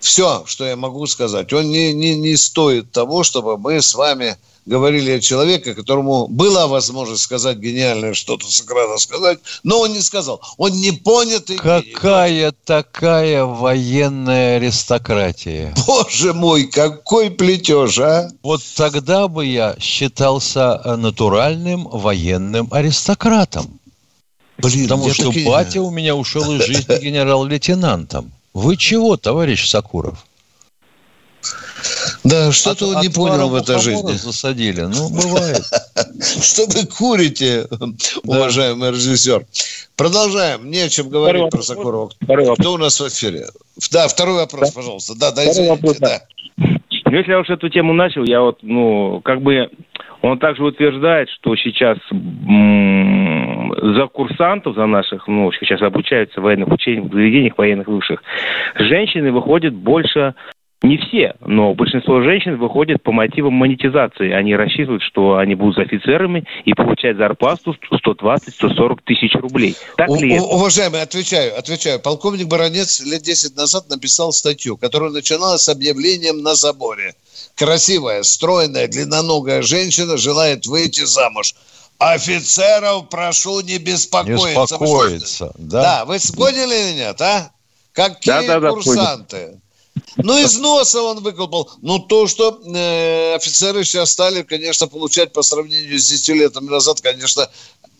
[0.00, 1.52] Все, что я могу сказать.
[1.52, 4.36] Он не, не, не стоит того, чтобы мы с вами
[4.68, 10.00] говорили о человеке, которому была возможность сказать гениальное что-то с экрана сказать, но он не
[10.00, 10.40] сказал.
[10.58, 11.56] Он не понятый.
[11.56, 12.56] Какая гений.
[12.64, 15.74] такая военная аристократия?
[15.86, 18.30] Боже мой, какой плетеж, а?
[18.42, 23.80] Вот тогда бы я считался натуральным военным аристократом.
[24.58, 28.32] Блин, Потому что батя у меня ушел из жизни генерал-лейтенантом.
[28.58, 30.26] Вы чего, товарищ Сакуров?
[32.24, 34.14] Да, что-то он не понял в этой жизни.
[34.14, 34.80] засадили.
[34.80, 35.62] Ну, бывает.
[36.42, 37.68] Что вы курите,
[38.24, 39.46] уважаемый режиссер?
[39.96, 40.68] Продолжаем.
[40.72, 42.10] Не о чем говорить про Сакурова.
[42.58, 43.46] Кто у нас в эфире?
[43.92, 45.14] Да, второй вопрос, пожалуйста.
[45.16, 46.20] Да, да, извините.
[46.56, 49.70] Ну, если я уж эту тему начал, я вот, ну, как бы
[50.22, 51.98] он также утверждает, что сейчас
[53.76, 58.22] за курсантов, за наших, ну, сейчас обучаются в военных учениях, в заведениях военных высших,
[58.76, 60.34] женщины выходят больше
[60.80, 64.30] не все, но большинство женщин выходят по мотивам монетизации.
[64.30, 69.74] Они рассчитывают, что они будут офицерами и получать зарплату 120-140 тысяч рублей.
[69.96, 70.44] Так ли это?
[70.44, 71.98] Уважаемый, отвечаю, отвечаю.
[71.98, 77.14] Полковник Баранец лет 10 назад написал статью, которая начиналась с объявлением на заборе.
[77.56, 81.54] Красивая, стройная, длинноногая женщина желает выйти замуж.
[81.98, 84.48] Офицеров прошу не беспокоиться.
[84.48, 85.82] Не беспокоиться, да.
[85.82, 87.50] Да, вы поняли или нет, а?
[87.92, 89.48] Какие да, да, курсанты?
[89.52, 89.58] Да,
[90.16, 91.70] ну, из носа он выколпал.
[91.82, 97.00] Ну, то, что э, офицеры сейчас стали, конечно, получать по сравнению с 10 летами назад,
[97.00, 97.48] конечно,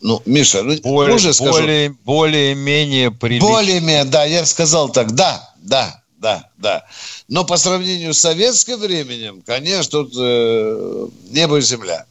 [0.01, 1.53] ну, Миша, ну, более, уже скажу.
[1.53, 3.49] Более, более-менее прилично.
[3.49, 6.87] Более-менее, да, я сказал так, да, да, да, да.
[7.27, 12.07] Но по сравнению с советским временем, конечно, тут э, небо и земля.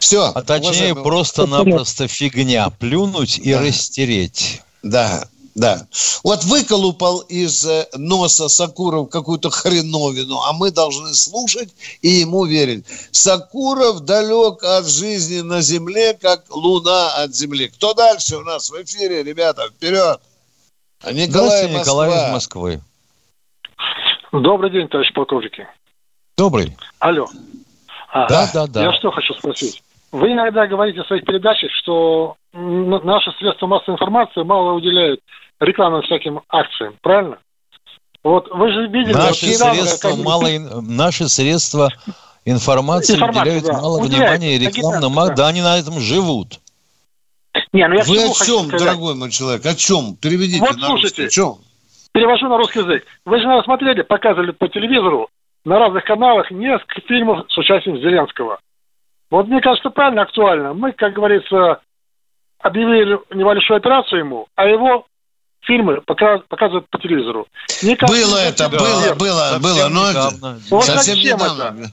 [0.00, 0.32] Все.
[0.34, 2.70] А точнее, просто-напросто фигня.
[2.70, 3.60] Плюнуть и да.
[3.60, 4.62] растереть.
[4.82, 5.86] Да, да.
[6.24, 11.68] Вот выколупал из э, носа Сакуров какую-то хреновину, а мы должны слушать
[12.00, 12.86] и ему верить.
[13.10, 17.68] Сакуров далек от жизни на земле, как луна от земли.
[17.68, 19.68] Кто дальше у нас в эфире, ребята?
[19.68, 20.20] Вперед!
[21.02, 21.80] А Николай, Москва.
[21.80, 22.80] Николай из Москвы.
[24.32, 25.66] Добрый день, товарищ полковники.
[26.36, 26.76] Добрый.
[27.00, 27.26] Алло.
[28.12, 28.84] А, да, да, да.
[28.84, 29.82] Я что хочу спросить?
[30.12, 35.20] Вы иногда говорите в своих передачах, что наши средства массовой информации мало уделяют
[35.60, 37.38] рекламным всяким акциям, правильно?
[38.24, 39.12] Вот вы же видели...
[39.12, 40.46] Наши вот недавно, средства, как- мало,
[40.82, 41.88] наши средства
[42.44, 43.72] информации Информации, уделяют да.
[43.74, 46.58] мало Уделяют, внимания рекламным, агитация, ак- да, они на этом живут.
[47.72, 48.80] Не, ну я Вы о чем, сказать?
[48.80, 50.16] дорогой мой человек, о чем?
[50.16, 51.22] Переведите Вот на слушайте.
[51.22, 51.24] русский.
[51.26, 51.54] О чем?
[52.12, 53.04] Перевожу на русский язык.
[53.24, 55.28] Вы же, наверное, смотрели, показывали по телевизору
[55.64, 58.58] на разных каналах несколько фильмов с участием Зеленского.
[59.30, 60.74] Вот мне кажется, правильно, актуально.
[60.74, 61.80] Мы, как говорится,
[62.58, 65.06] объявили небольшую операцию ему, а его
[65.62, 67.46] фильмы пока- показывают по телевизору.
[67.82, 70.60] Мне кажется, Было это, совсем было, было, было, но это недавно.
[70.70, 71.90] Вот совсем зачем недавно.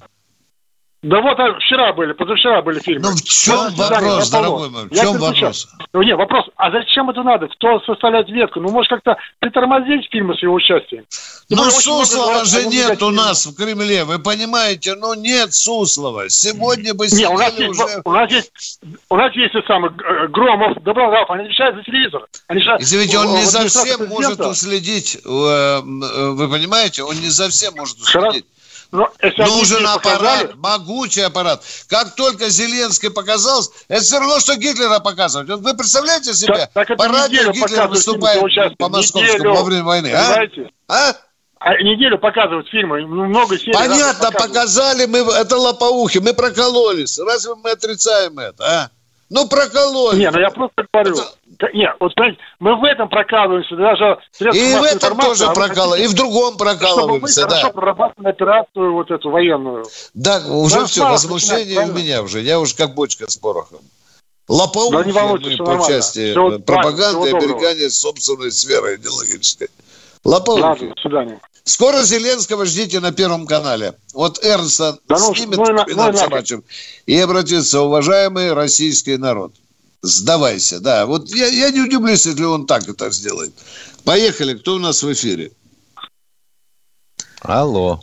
[1.03, 3.09] Да вот а, вчера были, позавчера были фильмы.
[3.09, 4.43] Ну в чем свидание вопрос, полу.
[4.43, 5.51] дорогой мой, в Я чем переключаю.
[5.51, 5.67] вопрос?
[5.93, 7.47] Ну, не, вопрос, а зачем это надо?
[7.49, 8.59] Кто составляет ветку?
[8.59, 11.05] Ну, может, как-то притормозить фильмы с его участием?
[11.49, 14.95] Ну, много Суслова же нет у нас в Кремле, вы понимаете?
[14.95, 16.29] Ну, нет Суслова.
[16.29, 18.01] Сегодня бы Не, у нас сидели есть, уже...
[18.03, 18.79] у нас есть,
[19.09, 22.25] у нас есть и самый э, Громов, Доброграф, они отвечают за телевизор.
[22.47, 27.03] Они же, Извините, он э, не вот за всем может уследить, э, вы понимаете?
[27.03, 28.45] Он не за всем может уследить.
[28.91, 31.63] Но они Нужен аппарат, показали, могучий аппарат.
[31.89, 35.49] Как только Зеленский показался, это все равно, что Гитлера показывать.
[35.49, 38.41] Вы представляете себе, так, так по радио Гитлер выступает
[38.77, 40.11] по московскому Неделю, во время войны.
[40.13, 40.29] А?
[40.29, 40.71] Понимаете?
[40.87, 41.13] А?
[41.59, 43.73] А неделю показывают фильмы, ну, много серий.
[43.73, 47.17] Понятно, показали мы, это лопоухи, мы прокололись.
[47.17, 48.89] Разве мы отрицаем это, а?
[49.29, 50.19] Ну, прокололись.
[50.19, 51.15] Не, ну я просто говорю.
[51.15, 51.27] Это-
[51.59, 54.19] Да, Нет, вот понимаете, мы в этом прокалываемся, даже
[54.53, 57.73] И в этом тоже а прокалываемся, и в другом Чтобы мы прокалываемся, хорошо да.
[57.73, 59.85] прорабатывали операцию вот эту военную.
[60.13, 62.41] Да, уже Да, все, слава возмущение у меня уже.
[62.41, 63.79] Я уже как бочка с порохом.
[64.47, 65.87] Лопоухи Да мы всё по нормально.
[65.87, 67.37] части Всего- э, пропаганды доброго.
[67.55, 69.67] оберегания собственной сферы идеологической.
[70.23, 70.61] Лопоухи.
[70.61, 71.39] Ладно, до свидания.
[71.63, 73.93] Скоро Зеленского ждите на Первом канале.
[74.13, 76.17] Вот Эрнста Да ну, снимет ну ну нафиг.
[76.17, 76.63] собачьим
[77.05, 79.51] и обратится, уважаемый российский народ.
[80.01, 81.05] Сдавайся, да.
[81.05, 83.53] Вот я, я не удивлюсь, если он так это сделает.
[84.05, 85.51] Поехали, кто у нас в эфире?
[87.41, 87.99] Алло.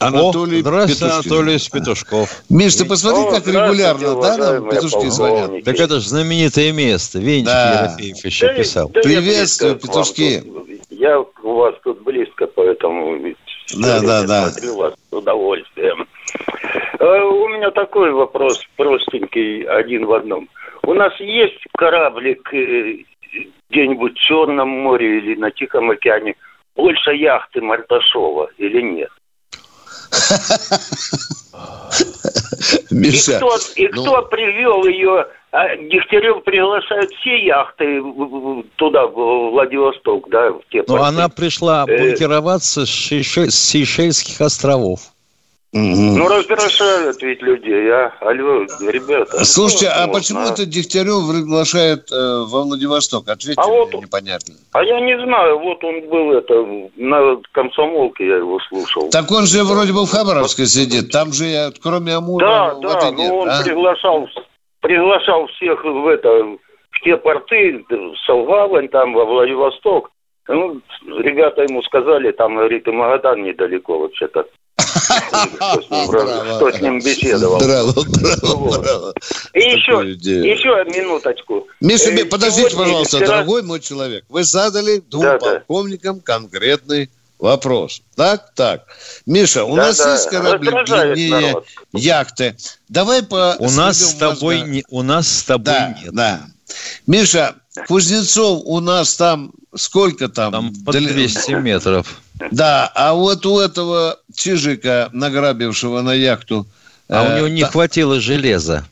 [0.00, 1.32] Анатолий О, здравствуйте, Петушкин.
[1.32, 2.42] Анатолий Петушков.
[2.48, 5.64] Миш, ты посмотри, О, как регулярно, да, нам петушки звонят.
[5.64, 7.18] Так это же знаменитое место.
[7.18, 7.82] Венчик Да.
[7.96, 8.92] Ерофеев еще писал.
[8.94, 10.40] я Приветствую, вам петушки.
[10.40, 10.68] тут.
[10.90, 13.34] Я у вас тут близко, поэтому
[13.76, 14.50] Да, да, да.
[14.52, 15.67] смотрю вас с удовольствием.
[17.38, 20.48] Э, У меня такой вопрос простенький, один в одном.
[20.82, 22.98] У нас есть кораблик э,
[23.70, 26.34] где-нибудь в Черном море или на Тихом океане
[26.76, 29.10] больше яхты Марташова или нет?
[32.90, 35.26] И Миша, кто, и ну- кто привел ее?
[35.50, 38.02] А Дегтярев приглашает все яхты
[38.76, 41.04] туда, в Владивосток, да, в те Но порты.
[41.06, 41.98] она пришла Э.
[41.98, 45.00] бункероваться с, Сейше- с Сейшельских островов.
[45.72, 48.14] Ну, разбирают ведь людей, а?
[48.20, 49.44] Алло, ребята.
[49.44, 50.52] Слушайте, а можно, почему а?
[50.52, 52.16] это Дегтярев приглашает э,
[52.48, 53.28] во Владивосток?
[53.28, 54.54] Ответьте А мне, вот- непонятно.
[54.72, 56.54] А я не знаю, вот он был это
[56.96, 59.10] на комсомолке, я его слушал.
[59.10, 61.10] Так он же вроде бы в Хабаровске сидит.
[61.10, 63.28] Там же, я, кроме Амура, Да, воды да, нет.
[63.28, 63.62] но он а?
[63.62, 64.26] приглашал,
[64.80, 66.28] приглашал всех в это,
[66.90, 70.10] в те порты, в Солгавань, там, во Владивосток.
[70.48, 70.80] Ну,
[71.18, 74.46] ребята ему сказали, там, говорит, и Магадан недалеко вообще-то.
[76.56, 77.58] Кто с ним, беседовал.
[77.58, 79.14] Браво, браво, браво.
[79.54, 81.66] И еще, еще минуточку.
[81.80, 84.24] Миша, Э, подождите, пожалуйста, дорогой мой человек.
[84.28, 88.02] Вы задали двум полковникам конкретный вопрос.
[88.16, 88.84] Так, так.
[89.26, 91.66] Миша, у Да, нас да, есть корабли длиннее народ.
[91.92, 92.56] яхты.
[92.88, 93.56] Давай по...
[93.60, 94.70] У нас с тобой мозга.
[94.70, 96.12] не, у нас с тобой Да, нет.
[96.14, 96.40] да.
[97.06, 97.54] Миша,
[97.86, 100.52] Кузнецов у нас там сколько там?
[100.52, 102.20] Там под Дали- 200 метров.
[102.50, 106.66] Да, а вот у этого Чижика, награбившего на яхту...
[107.08, 108.86] А э, у него не хватило железа.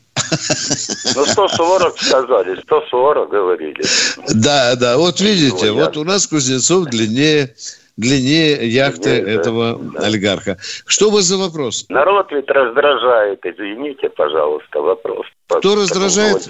[1.15, 3.83] Ну, 140 сказали, 140 говорили.
[4.33, 7.55] Да, да, вот видите, вот у нас Кузнецов длиннее,
[7.97, 10.05] длиннее яхты да, этого да.
[10.05, 10.57] олигарха.
[10.85, 11.85] Что у вас за вопрос?
[11.89, 15.25] Народ ведь раздражает, извините, пожалуйста, вопрос.
[15.47, 16.47] Кто раздражает?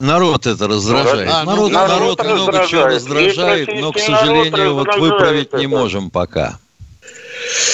[0.00, 1.30] Народ это раздражает.
[1.32, 3.68] А, ну, народ, народ народ много чего раздражает.
[3.68, 6.58] но, к народ сожалению, вот выправить не можем пока.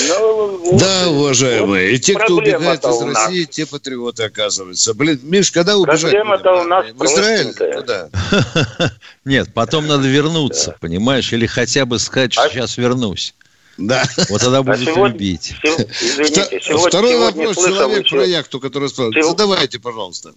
[0.08, 3.02] Ну, вот, Да, уважаемые, и те, кто убегает из.
[3.02, 4.94] России, те патриоты оказываются.
[4.94, 6.02] Блин, Миш, когда убежать?
[6.12, 6.92] Проблема-то у нас а?
[6.94, 7.54] В Израиль?
[7.76, 8.10] Куда?
[9.24, 11.32] Нет, потом надо вернуться, понимаешь?
[11.32, 13.34] Или хотя бы сказать, что А- сейчас вернусь.
[13.76, 14.04] Да.
[14.30, 15.54] Вот тогда А будет сегодня- любить.
[15.64, 19.16] Извините, сегодня, Второй сегодня вопрос слышал человек еще- про яхту, который спрашивает.
[19.16, 20.30] Сего- Задавайте, пожалуйста.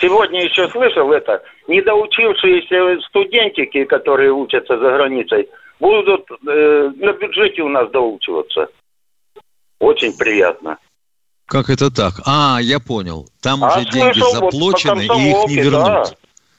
[0.00, 5.48] Сегодня еще слышал это, недоучившиеся студентики, которые учатся за границей,
[5.80, 8.68] будут э, на бюджете у нас доучиваться.
[9.78, 10.78] Очень приятно.
[11.46, 12.14] Как это так?
[12.24, 13.28] А, я понял.
[13.40, 15.84] Там А уже деньги слышал, вот заплачены, и их не вернут.
[15.84, 16.04] да.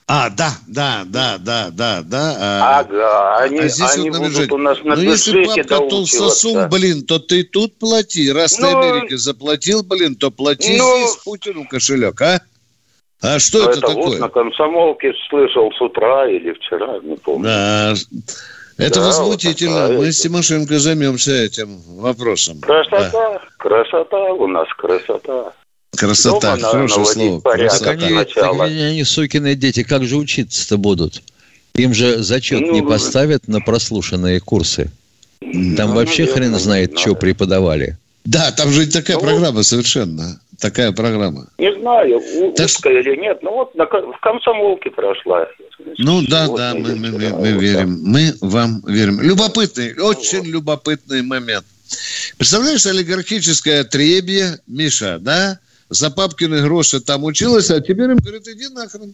[0.09, 2.37] А, да, да, да, да, да, да.
[2.39, 6.69] а, Ага, они, а здесь они вот будут у нас на Ну, если папка толстосум,
[6.69, 8.31] блин, то ты тут плати.
[8.31, 12.39] Раз ты Ну, Америке заплатил, блин, то плати ну, здесь Путину кошелек, а?
[13.21, 14.19] А что Ну, это, это вот такое?
[14.19, 17.43] на комсомолке слышал с утра или вчера, не помню.
[17.43, 17.93] Да,
[18.77, 19.87] это Да, возмутительно.
[19.87, 22.59] вот Мы с Тимошенко займемся этим вопросом.
[22.61, 23.41] Красота, Да.
[23.57, 25.53] красота у нас, красота.
[25.95, 27.39] Красота, Дома хорошее слово.
[27.39, 27.79] порядок.
[27.79, 28.07] Так Красота.
[28.07, 31.21] они, так они, сукины дети, как же учиться-то будут?
[31.75, 34.91] Им же зачет Ну, не поставят на прослушанные курсы.
[35.39, 36.97] Там Ну, вообще хрен знает, знаю.
[36.99, 37.97] что преподавали.
[38.25, 40.39] Да, там же такая Ну, программа совершенно.
[40.59, 41.47] Такая программа.
[41.59, 42.19] Не знаю,
[42.55, 45.45] Так узкая или нет, но вот на, в комсомолке прошла.
[45.99, 48.01] Ну да, Сегодня да, мы, мы- мы- мы вот верим.
[48.03, 49.21] Мы вам верим.
[49.21, 51.65] Любопытный, очень любопытный момент.
[52.37, 58.67] Представляешь, олигархическое отребье, Миша, да, за папкины гроши там училась, а теперь им говорят, иди
[58.69, 59.13] нахрен.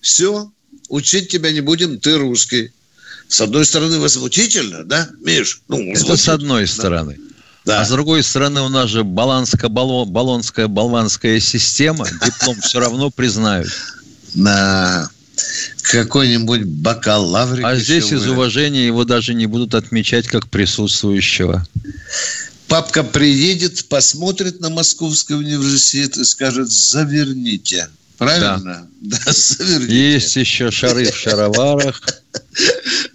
[0.00, 0.48] Все,
[0.88, 2.70] учить тебя не будем, ты русский.
[3.26, 5.60] С одной стороны, возмутительно, да, Миш?
[5.66, 7.16] Ну, Это с одной стороны.
[7.18, 7.33] Да.
[7.66, 9.68] А с другой стороны, у нас же баллонская
[10.68, 13.68] болванская система, диплом все равно признают.
[14.34, 15.08] на
[15.82, 17.64] какой-нибудь бакалаврик.
[17.64, 21.66] А здесь из уважения его даже не будут отмечать как присутствующего.
[22.68, 27.88] Папка приедет, посмотрит на Московский университет и скажет, заверните.
[28.18, 28.88] Правильно?
[29.00, 30.12] Да, заверните.
[30.12, 32.00] Есть еще шары в шароварах.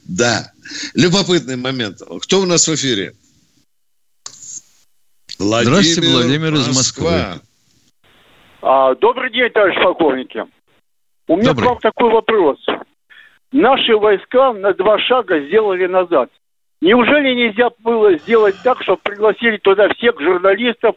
[0.05, 0.51] Да.
[0.95, 2.01] Любопытный момент.
[2.23, 3.13] Кто у нас в эфире?
[5.39, 7.39] Здравствуйте, Владимир из Москвы.
[8.61, 10.43] А, добрый день, товарищ полковники.
[11.29, 11.65] У меня Добрый.
[11.65, 12.57] к вам такой вопрос.
[13.53, 16.29] Наши войска на два шага сделали назад.
[16.81, 20.95] Неужели нельзя было сделать так, чтобы пригласили туда всех журналистов,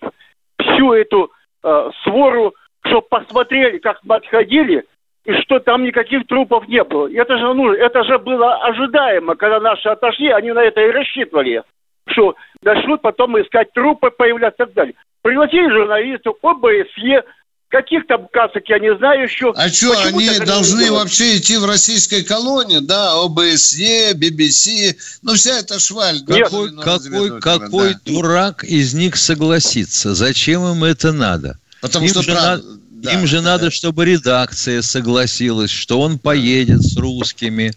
[0.58, 1.30] всю эту
[1.62, 2.52] э, свору,
[2.84, 4.84] чтобы посмотрели, как мы отходили,
[5.24, 7.08] и что там никаких трупов не было.
[7.12, 11.62] Это же, ну, это же было ожидаемо, когда наши отошли, они на это и рассчитывали,
[12.08, 14.94] что начнут потом искать трупы, появляться и так далее.
[15.22, 17.22] Пригласили журналистов, ОБСЕ,
[17.68, 19.52] каких там касок, я не знаю еще.
[19.56, 21.00] А что, Почему они должны сделали?
[21.00, 26.20] вообще идти в российской колонии, да, ОБСЕ, BBC, ну вся эта шваль.
[26.26, 28.00] Какой, какой, какой да.
[28.04, 30.14] дурак из них согласится?
[30.14, 31.58] Зачем им это надо?
[31.80, 33.42] Потому им что же, прав- на- да, им же да.
[33.42, 37.72] надо, чтобы редакция согласилась, что он поедет с русскими.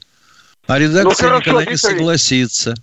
[0.67, 2.75] А редакция Ну, хорошо, никогда не согласится.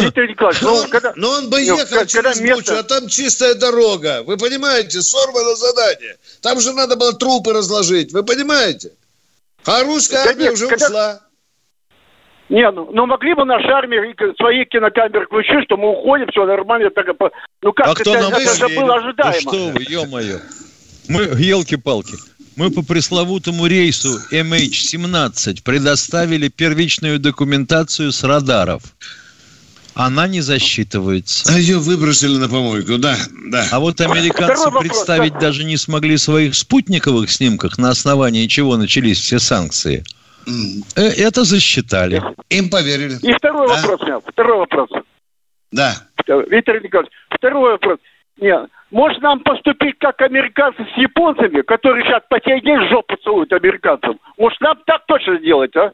[0.00, 1.12] Виктор Николаевич, Но ну, он, когда...
[1.16, 4.22] но он бы ну, ехал когда через место- Бучу, а там чистая дорога.
[4.24, 6.16] Вы понимаете, сорвано задание.
[6.42, 8.12] Там же надо было трупы разложить.
[8.12, 8.92] Вы понимаете?
[9.64, 11.20] А русская Да армия нет, уже когда- ушла.
[12.48, 16.90] Не, ну, ну могли бы наша армия свои кинокамеры включить, что мы уходим, все нормально.
[16.90, 17.30] Так, и по-
[17.62, 18.80] ну как, А это, кто нам это же поверит?
[18.80, 19.40] было Да ожидаемо.
[19.40, 20.38] что вы, ё-моё.
[21.08, 22.14] Мы, елки-палки,
[22.60, 28.82] мы по пресловутому рейсу MH17 предоставили первичную документацию с радаров.
[29.94, 31.50] Она не засчитывается.
[31.50, 33.16] А ее выбросили на помойку, да,
[33.50, 33.66] да.
[33.70, 35.40] А вот американцы Второй вопрос, представить да.
[35.40, 40.04] даже не смогли своих спутниковых снимках, на основании чего начались все санкции.
[40.96, 42.22] Э, Это засчитали.
[42.50, 43.18] Им поверили.
[43.22, 43.76] И второй Да.
[43.76, 44.90] вопрос второй вопрос.
[45.72, 45.96] Да.
[46.26, 47.98] Виктор Николаевич, второй вопрос.
[48.38, 48.54] Не,
[48.90, 54.18] может нам поступить как американцы с японцами, которые сейчас по сей день жопу целуют американцам?
[54.38, 55.92] Может нам так точно сделать, а?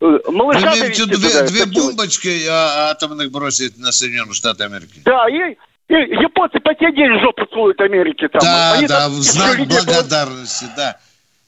[0.00, 1.96] Э, Вы Малыша имеете в виду довести две, туда, две так делать.
[1.96, 5.00] бомбочки а, атомных бросить на Соединенные Штаты Америки?
[5.04, 5.56] Да, и,
[5.88, 8.40] и японцы по сей день жопу целуют Америке там.
[8.42, 10.98] Да, Они да, там в знак благодарности, да.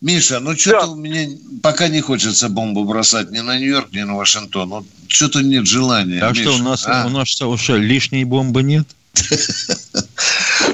[0.03, 0.93] Миша, ну что-то Да.
[0.93, 1.27] у меня
[1.62, 4.68] пока не хочется бомбу бросать ни на Нью-Йорк, ни на Вашингтон.
[4.68, 6.22] Вот что-то нет желания.
[6.22, 7.07] А что, у Миша, нас, а?
[7.07, 8.87] у нас что, что, лишней бомбы нет?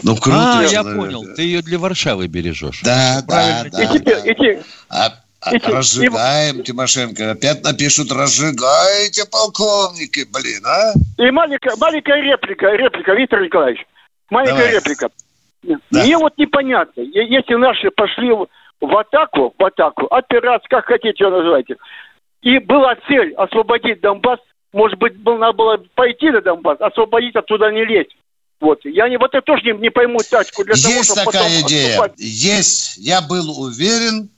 [0.03, 0.59] Ну, круто.
[0.59, 2.81] а, я понял, ты ее для Варшавы бережешь.
[2.83, 3.79] Да, да, да.
[4.91, 7.33] А, а, эти- разжигаем, Тимошенко.
[7.33, 10.93] Опять напишут, разжигайте, полковники, блин, а?
[11.19, 13.85] И маленькая, маленькая реплика, реплика, Виктор Николаевич.
[14.31, 14.75] Маленькая Давай.
[14.75, 15.09] реплика.
[15.63, 16.03] Да.
[16.03, 21.77] Мне вот непонятно, если наши пошли в, атаку, в атаку, операцию, как хотите ее называйте,
[22.43, 24.41] и была цель освободить Донбасс,
[24.73, 28.17] может быть, было- надо было пойти на Донбасс, освободить, оттуда не лезть.
[28.63, 28.79] Вот.
[28.85, 31.67] Я не, вот это тоже не, не пойму тачку для того, Есть чтобы такая потом
[31.69, 31.87] идея.
[31.89, 32.13] отступать.
[32.19, 32.97] Есть.
[32.97, 34.29] Я был уверен,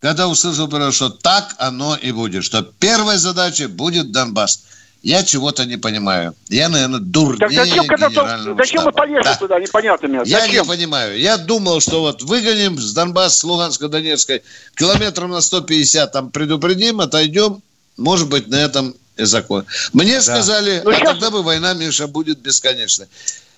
[0.00, 2.44] когда услышал, что так оно и будет.
[2.44, 4.62] Что первой задачей будет Донбасс.
[5.02, 6.34] Я чего-то не понимаю.
[6.48, 8.96] Я, наверное, дурнее Так зачем, когда генерального зачем мы штаба.
[8.96, 9.34] полезли Да.
[9.36, 10.18] туда, непонятно мне.
[10.24, 10.62] Я Зачем?
[10.62, 11.18] не понимаю.
[11.18, 14.42] Я думал, что вот выгоним с Донбасс, с Луганска, Донецкой,
[14.76, 17.62] километров на 150 там предупредим, отойдем.
[17.96, 19.64] Может быть, на этом и закон.
[19.92, 23.06] Мне сказали, Ну, а щас- тогда бы война, Миша, будет бесконечной.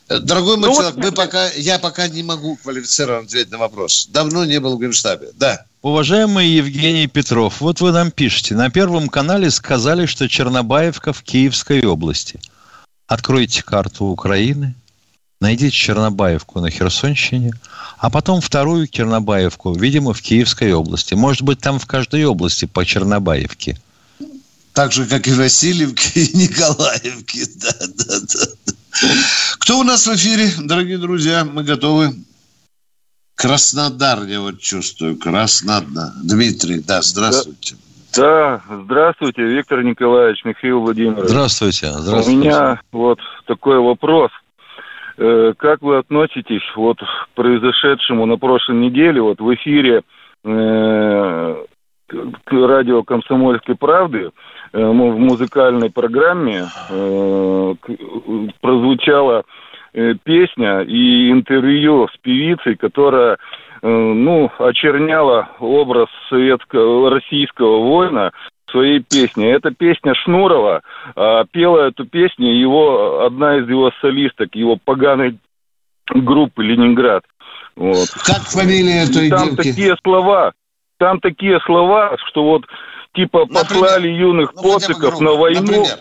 [0.09, 4.09] Дорогой мой Ну, человек, вот- мы пока, я пока не могу квалифицированно ответить на вопрос.
[4.11, 5.29] Давно не был в Генштабе.
[5.35, 5.65] Да.
[5.83, 8.55] Уважаемый Евгений Петров, вот вы нам пишете.
[8.55, 12.41] На Первом канале сказали, что Чернобаевка в Киевской области.
[13.07, 14.75] Откройте карту Украины,
[15.41, 17.53] найдите Чернобаевку на Херсонщине,
[17.99, 21.15] а потом вторую Чернобаевку, видимо, в Киевской области.
[21.15, 23.79] Может быть, там в каждой области по Чернобаевке.
[24.73, 27.45] Так же, как и Васильевки и Николаевки.
[27.57, 28.47] Да, да, да.
[29.61, 31.45] Кто у нас в эфире, дорогие друзья?
[31.45, 32.09] Мы готовы.
[33.37, 35.17] Краснодар, я вот чувствую.
[35.17, 36.11] Краснодар.
[36.25, 37.77] Дмитрий, да, здравствуйте.
[38.17, 41.29] Да, здравствуйте, Виктор Николаевич, Михаил Владимирович.
[41.29, 41.87] Здравствуйте.
[41.89, 42.41] У здравствуйте.
[42.41, 44.31] меня вот такой вопрос.
[45.19, 50.03] Э, Как вы относитесь вот к произошедшему на прошлой неделе вот в эфире
[50.45, 51.65] э,
[52.47, 54.31] радио «Комсомольской правды» э,
[54.73, 57.75] в музыкальной программе э,
[58.61, 59.45] прозвучала
[59.93, 68.33] э, песня и интервью с певицей, которая э, ну, очерняла образ советского, российского воина
[68.71, 69.51] своей песне.
[69.53, 70.83] Это песня Шнурова,
[71.17, 75.39] а пела эту песню его, одна из его солисток, его поганой
[76.09, 77.25] группы «Ленинград».
[77.77, 78.09] Вот.
[78.27, 79.69] Как фамилия этой Там девки?
[79.69, 80.53] такие слова,
[80.99, 82.65] там такие слова, что вот
[83.15, 85.25] типа послали юных Ну, грубо.
[85.25, 85.61] на войну.
[85.61, 85.99] Например?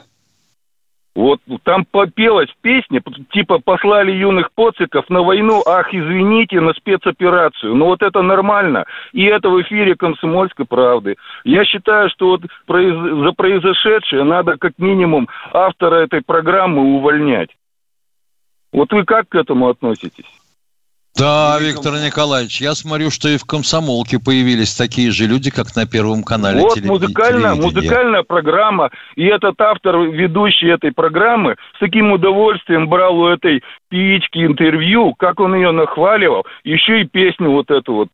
[1.15, 3.01] Вот там попелась песня,
[3.31, 7.73] типа послали юных поциков на войну, ах, извините, на спецоперацию.
[7.73, 8.85] Ну вот это нормально.
[9.13, 11.15] И это в эфире «Комсомольской правды».
[11.43, 17.49] Я считаю, что вот произ- за произошедшее надо как минимум автора этой программы увольнять.
[18.71, 20.25] Вот вы как к этому относитесь?
[21.15, 25.87] Да, Виктор Николаевич, я смотрю, что и в комсомолке появились такие же люди, как на
[25.87, 32.11] Первом канале Вот телеви- музыкальная, музыкальная программа, и этот автор, ведущий этой программы, с таким
[32.11, 37.93] удовольствием брал у этой певички интервью, как он ее нахваливал, еще и песню вот эту
[37.93, 38.09] вот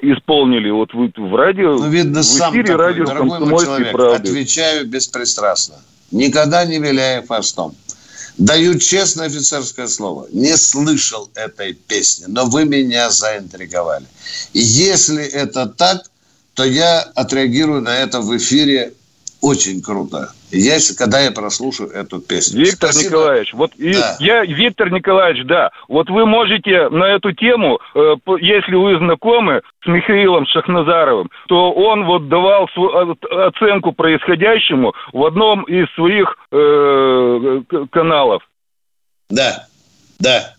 [0.00, 3.74] исполнили вот в, в радио, Ну, видно, в сам эфире такой, радио дорогой мой «Комсомольской
[3.74, 3.92] человек.
[3.92, 4.30] правды».
[4.30, 5.74] Отвечаю беспристрастно.
[6.12, 7.74] Никогда не виляя хвостом.
[8.38, 10.26] Даю честное офицерское слово.
[10.30, 14.06] Не слышал этой песни, но вы меня заинтриговали.
[14.54, 16.10] Если это так,
[16.54, 18.94] то я отреагирую на это в эфире
[19.40, 20.32] очень круто.
[20.52, 22.60] Если, когда я прослушаю эту песню.
[22.60, 23.16] Виктор Спасибо.
[23.16, 24.16] Николаевич, вот и Да.
[24.20, 29.86] я, Виктор Николаевич, да, вот вы можете на эту тему, э, если вы знакомы с
[29.86, 37.62] Михаилом Шахназаровым, то он вот давал свою о- оценку происходящему в одном из своих э,
[37.90, 38.42] каналов.
[39.30, 39.66] Да,
[40.20, 40.54] да.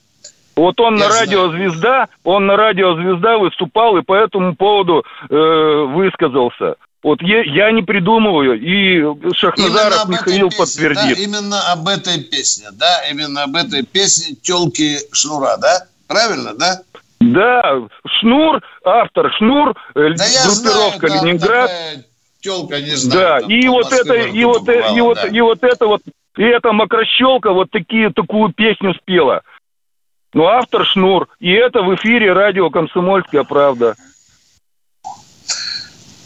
[0.56, 5.04] Вот он Я на радио «Звезда», он на радио «Звезда» выступал и по этому поводу
[5.30, 6.76] э, высказался.
[7.04, 11.18] Вот я, я не придумываю, и Шахназаров Михаил песне, подтвердит.
[11.18, 15.86] да, именно об этой песне, да, именно об этой песне «Телки Шнура», да?
[16.08, 16.82] Правильно, да?
[17.20, 17.76] Да,
[18.20, 21.72] Шнур, автор Шнур, э, Да группировка знаю, там Ленинград.
[22.40, 23.22] Телка, не знаю.
[23.22, 25.28] Да, там и вот это, и вот, э- и вот, да.
[25.28, 26.02] и вот это вот,
[26.38, 29.42] и эта мокрощелка вот такие, такую песню спела.
[30.34, 33.96] Ну, автор Шнур, и это в эфире радио «Комсомольская правда».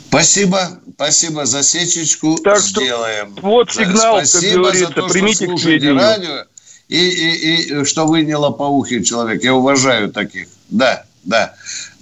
[0.10, 2.38] Спасибо, спасибо за сечечку.
[2.38, 3.36] Так что Сделаем.
[3.41, 5.97] вот Да, сигнал, как спасибо говорится, за то, примите что к сведению.
[5.97, 6.45] радио.
[6.88, 9.43] И, и, и что вы не лопоухий человек.
[9.43, 10.47] Я уважаю таких.
[10.70, 11.53] Да, да.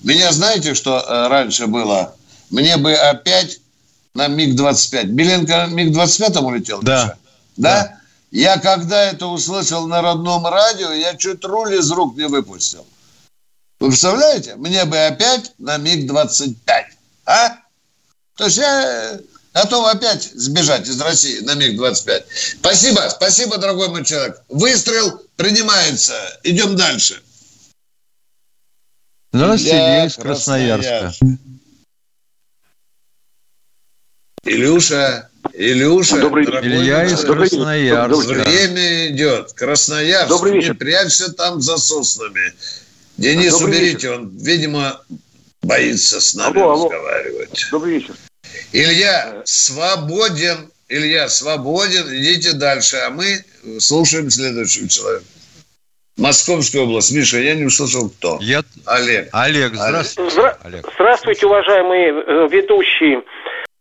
[0.03, 2.15] Меня знаете, что э, раньше было?
[2.51, 3.59] Мне бы опять
[4.13, 5.05] на МиГ-25.
[5.05, 6.81] Беленко МиГ-25 улетел?
[6.81, 7.03] Да.
[7.03, 7.17] Миша?
[7.57, 7.97] Да?
[8.29, 12.85] Я когда это услышал на родном радио, я чуть руль из рук не выпустил.
[13.79, 14.55] Вы представляете?
[14.57, 16.55] Мне бы опять на МиГ-25.
[17.25, 17.57] А?
[18.35, 19.19] То есть я
[19.53, 22.25] готов опять сбежать из России на МиГ-25.
[22.59, 24.41] Спасибо, спасибо, дорогой мой человек.
[24.49, 26.13] Выстрел принимается.
[26.43, 27.21] Идем дальше.
[29.31, 30.99] Здравствуйте, Илья, из Красноярска.
[30.99, 31.21] Красноярск.
[34.43, 36.81] Илюша, Илюша, Добрый дорогой день.
[36.81, 37.21] Илья из.
[37.21, 38.33] Красноярска.
[38.33, 39.53] Время идет.
[39.53, 40.75] Красноярск, Добрый не вечер.
[40.75, 42.53] прячься там за соснами.
[43.17, 45.01] Денис, Добрый уберите, он, видимо,
[45.65, 46.83] боится с нами Алло, алло.
[46.85, 47.67] разговаривать.
[47.71, 48.13] Добрый вечер.
[48.71, 50.71] Илья, свободен.
[50.87, 52.07] Илья, свободен.
[52.07, 52.97] Идите дальше.
[52.97, 53.43] А мы
[53.79, 55.25] слушаем следующего человека.
[56.17, 57.11] Московская область.
[57.13, 58.37] Миша, я не услышал, кто.
[58.39, 58.61] Я...
[58.85, 59.29] Олег.
[59.33, 60.35] Олег, здравствуйте.
[60.35, 60.87] Здра- Олег.
[60.93, 63.23] Здравствуйте, уважаемые э, ведущие.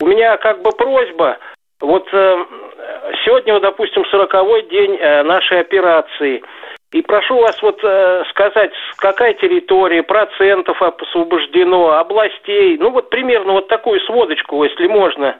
[0.01, 1.39] У меня как бы просьба.
[1.81, 2.37] Вот э,
[3.25, 6.43] сегодня, вот, допустим, сороковой день э, нашей операции.
[6.95, 12.79] И прошу вас вот э, сказать, какая территория, процентов освобождено, областей.
[12.79, 15.37] Ну вот примерно вот такую сводочку, если можно.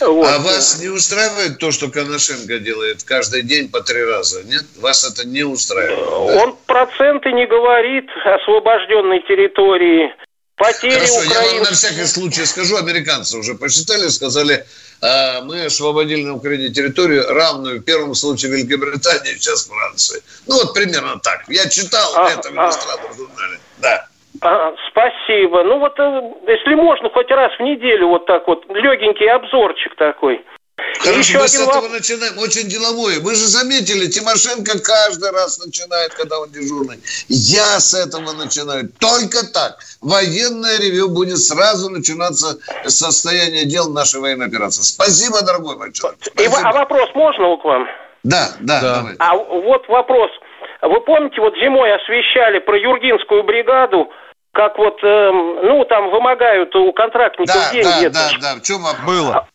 [0.00, 0.26] Вот.
[0.26, 4.42] А вас не устраивает то, что Коношенко делает каждый день по три раза?
[4.42, 4.64] Нет?
[4.80, 6.42] Вас это не устраивает?
[6.42, 6.56] Он да?
[6.66, 10.12] проценты не говорит освобожденной территории.
[10.56, 11.44] Потери Хорошо, Украины...
[11.44, 12.76] я вам на всякий случай скажу.
[12.76, 14.64] Американцы уже посчитали, сказали,
[15.42, 20.22] мы освободили на Украине территорию, равную в первом случае Великобритании, сейчас Франции.
[20.46, 21.44] Ну, вот примерно так.
[21.48, 23.14] Я читал а, это в иностранном а...
[23.14, 23.58] журнале.
[23.78, 24.06] Да.
[24.40, 25.62] А, спасибо.
[25.62, 30.44] Ну вот, э, если можно, хоть раз в неделю вот так вот, легенький обзорчик такой.
[30.98, 31.90] Хорошо, еще мы с этого воп...
[31.90, 32.38] начинаем.
[32.38, 33.20] Очень деловое.
[33.20, 36.98] Вы же заметили, Тимошенко каждый раз начинает, когда он дежурный.
[37.28, 38.88] Я с этого начинаю.
[38.98, 39.78] Только так.
[40.00, 44.82] Военное ревю будет сразу начинаться с состояния дел нашей военной операции.
[44.82, 46.18] Спасибо, дорогой мой человек.
[46.22, 46.56] Спасибо.
[46.62, 47.86] а вопрос можно к вам?
[48.22, 48.96] Да, да, да.
[48.96, 49.14] Давай.
[49.18, 50.30] А вот вопрос.
[50.80, 54.10] Вы помните, вот зимой освещали про Юргинскую бригаду,
[54.52, 58.08] как вот, э, ну, там вымогают у контрактников да, деньги.
[58.08, 59.48] Да, да, да, в чем было?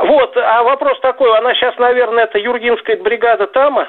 [0.00, 3.88] Вот, а вопрос такой, она сейчас, наверное, это Юргинская бригада Тама,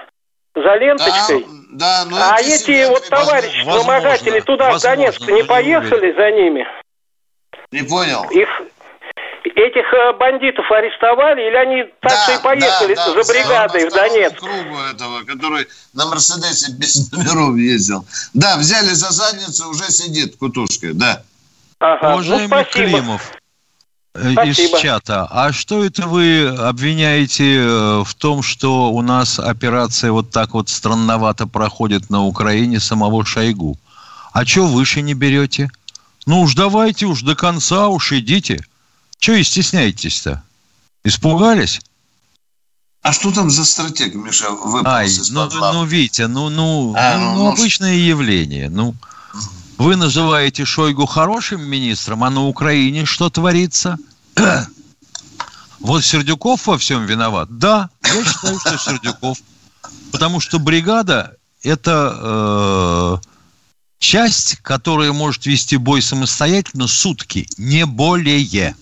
[0.56, 1.46] за ленточкой.
[1.72, 6.32] Да, да, ну, а эти вот товарищи вымогатели туда, возможно, в Донецк, не поехали за
[6.32, 6.68] ними?
[7.72, 8.24] Не понял.
[8.32, 8.48] Их,
[9.44, 13.94] этих э, бандитов арестовали, или они так да, и поехали да, да, за бригадой в
[13.94, 14.40] Донецк?
[14.40, 18.06] кругу этого, который на Мерседесе без номеров ездил.
[18.34, 21.22] Да, взяли за задницу, уже сидит в кутушке, да.
[21.80, 23.37] Ага, Уважаемый ну, Климов, Э,
[24.32, 24.78] Спасибо.
[24.78, 25.28] из чата.
[25.30, 30.70] А что это вы обвиняете э, в том, что у нас операция вот так вот
[30.70, 33.78] странновато проходит на Украине самого Шойгу?
[34.34, 35.70] А что выше не берете?
[36.26, 38.64] Ну уж давайте уж до конца уж идите.
[39.20, 40.44] Чего и стесняетесь-то?
[41.04, 41.82] Испугались?
[43.02, 47.24] А что там за стратег, Миша, выпал Ай, ну, ну, Витя, ну, ну, а, ну,
[47.24, 48.70] ну, ну обычное явление.
[48.70, 48.96] Ну,
[49.78, 53.98] вы называете Шойгу хорошим министром, а на Украине что творится?
[55.80, 57.56] Вот Сердюков во всем виноват?
[57.60, 59.38] Да, я считаю, что Сердюков.
[60.12, 63.28] Потому что бригада– это э,
[64.00, 68.76] часть, которая может вести бой самостоятельно сутки, не более.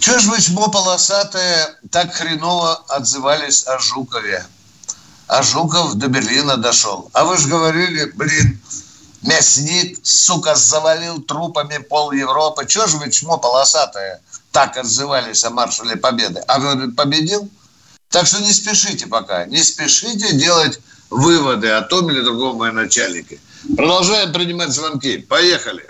[0.00, 4.44] Чего ж вы, чмо полосатые, так хреново отзывались о Жукове?
[5.28, 7.08] А Жуков до Берлина дошел.
[7.12, 8.60] А вы же говорили, блин,
[9.26, 12.66] мясник, сука, завалил трупами пол Европы.
[12.66, 14.20] Чего же вы, чмо полосатое,
[14.52, 16.40] так отзывались о маршале Победы?
[16.46, 17.48] А вы победил?
[18.08, 23.38] Так что не спешите пока, не спешите делать выводы о том или другом военачальнике.
[23.76, 25.18] Продолжаем принимать звонки.
[25.18, 25.84] Поехали.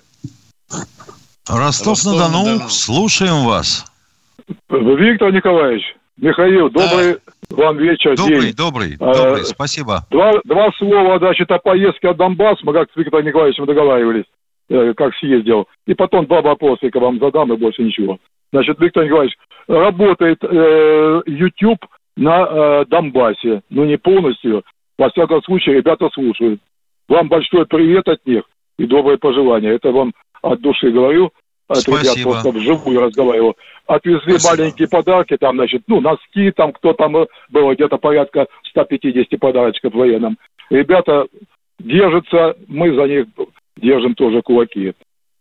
[1.46, 3.84] Ростов-на-Дону, Ростов слушаем вас.
[4.70, 5.84] Виктор Николаевич,
[6.16, 7.16] Михаил, добрый
[7.50, 7.56] да.
[7.56, 8.54] вам вечер, Добрый, день.
[8.54, 10.06] добрый, а, добрый, спасибо.
[10.10, 12.62] Два, два слова, значит, о поездке от Донбасс.
[12.62, 14.24] Мы как с Виктором Николаевичем договаривались,
[14.68, 15.66] э, как съездил.
[15.86, 18.18] И потом два вопроса я вам задам, и больше ничего.
[18.52, 19.36] Значит, Виктор Николаевич,
[19.66, 21.84] работает э, YouTube
[22.16, 24.62] на э, Донбассе, но не полностью.
[24.96, 26.60] Во всяком случае, ребята слушают.
[27.08, 28.44] Вам большой привет от них
[28.78, 29.70] и добрые пожелания.
[29.70, 30.12] Это вам
[30.42, 31.32] от души говорю.
[31.66, 32.02] От Спасибо.
[32.02, 33.56] ребят просто вживую разговаривал.
[33.86, 34.50] Отвезли Спасибо.
[34.50, 39.94] маленькие подарки, там, значит, ну, носки, там, кто там э, было, где-то порядка 150 подарочков
[39.94, 40.38] военным.
[40.70, 41.26] Ребята
[41.78, 43.26] держатся, мы за них
[43.76, 44.92] держим тоже кулаки.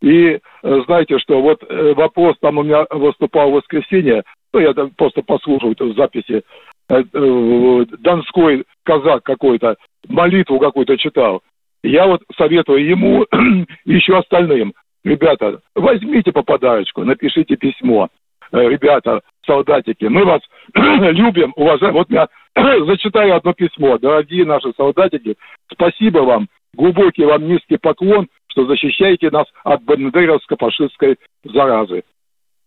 [0.01, 0.39] И э,
[0.85, 5.21] знаете, что вот э, вопрос, там у меня выступал в воскресенье, ну, я там просто
[5.21, 6.43] послушал в записи,
[6.89, 11.41] донской казак какой-то, молитву какую-то читал.
[11.81, 13.23] Я вот советую ему
[13.85, 14.73] и еще остальным,
[15.03, 18.09] ребята, возьмите по подарочку, напишите письмо.
[18.51, 20.41] Э, ребята, солдатики, мы вас
[20.75, 21.93] любим, уважаем.
[21.93, 22.27] Вот я
[22.85, 23.97] зачитаю одно письмо.
[23.97, 25.35] Дорогие наши солдатики,
[25.71, 32.03] спасибо вам, глубокий вам низкий поклон, что защищаете нас от бандеровско-фашистской заразы.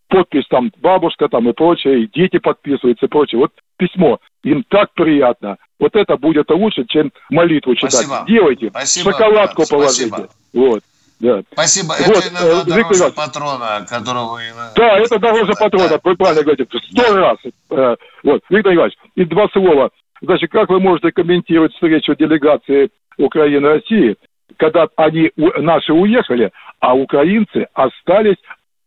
[0.09, 3.39] Подпись там бабушка там и прочее, и дети подписываются и прочее.
[3.39, 4.19] Вот письмо.
[4.43, 5.57] Им так приятно.
[5.79, 7.91] Вот это будет лучше, чем молитву читать.
[7.91, 8.25] Спасибо.
[8.27, 8.69] Делайте.
[8.69, 9.11] Спасибо.
[9.11, 10.07] Шоколадку да, положите.
[10.07, 10.29] Спасибо.
[10.53, 10.81] Вот.
[11.19, 11.41] Да.
[11.51, 11.95] Спасибо.
[11.99, 13.11] Вот, это иногда э, дороже Виктор...
[13.11, 14.41] патрона, которого вы...
[14.75, 15.99] Да, это дороже патрона, да.
[16.03, 16.65] вы правильно говорите.
[16.91, 17.15] Сто да.
[17.15, 17.37] раз.
[17.71, 19.89] Э, вот, Виктор Иванович, и два слова.
[20.21, 24.15] Значит, как вы можете комментировать встречу делегации Украины и России,
[24.57, 28.37] когда они, наши уехали, а украинцы остались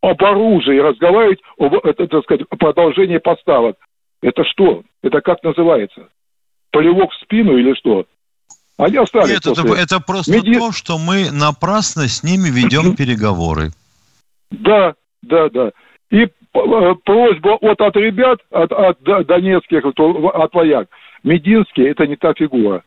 [0.00, 3.76] об оружии разговаривать об, так сказать, продолжении поставок.
[4.22, 4.82] Это что?
[5.02, 6.08] Это как называется?
[6.70, 8.06] Плевок в спину или что?
[8.80, 9.72] Они остались Нет, после...
[9.72, 10.54] это, это просто Меди...
[10.54, 13.72] то, что мы напрасно с ними ведем переговоры.
[14.50, 15.70] Да, да, да.
[16.10, 16.28] И э,
[17.04, 20.88] просьба от, от ребят, от, от донецких, от вояк.
[21.22, 22.82] Мединский– это не та фигура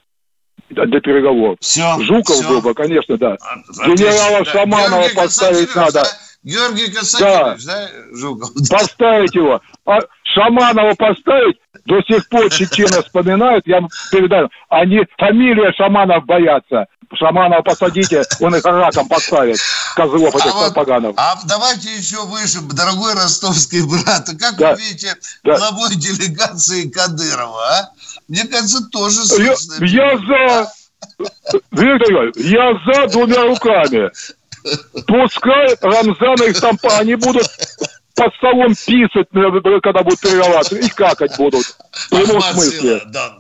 [0.70, 1.58] для переговоров.
[1.62, 2.50] Все, Жуков все.
[2.50, 3.38] был бы, конечно, да.
[3.86, 4.46] Генерала да.
[4.46, 6.04] Шаманова Георгий поставить надо.
[6.44, 8.50] Георгий Константинович, да, Жуков?
[8.70, 9.62] Поставить его.
[9.86, 13.82] А Шаманова поставить, до сих пор чечены вспоминают, я
[14.12, 16.86] передаю, они фамилия Шаманов боятся.
[17.16, 19.60] Шаманова посадите, он их раком поставит,
[19.96, 21.14] козлов этих вот- поганов.
[21.18, 24.28] А давайте еще выше, дорогой ростовский брат.
[24.30, 24.74] А как Да.
[24.74, 25.14] вы видите
[25.44, 25.58] Да.
[25.58, 27.90] главой делегации Кадырова, а?
[28.28, 29.86] Мне кажется, тоже Я, слышно.
[29.86, 30.72] я за...
[31.72, 34.10] Виктор я за двумя руками.
[35.06, 37.46] Пускай Рамзан их там, по- они будут
[38.16, 41.64] под столом писать, э, когда будут тренироваться, и какать будут.
[41.92, 43.02] В прямом смысле.
[43.08, 43.38] Да.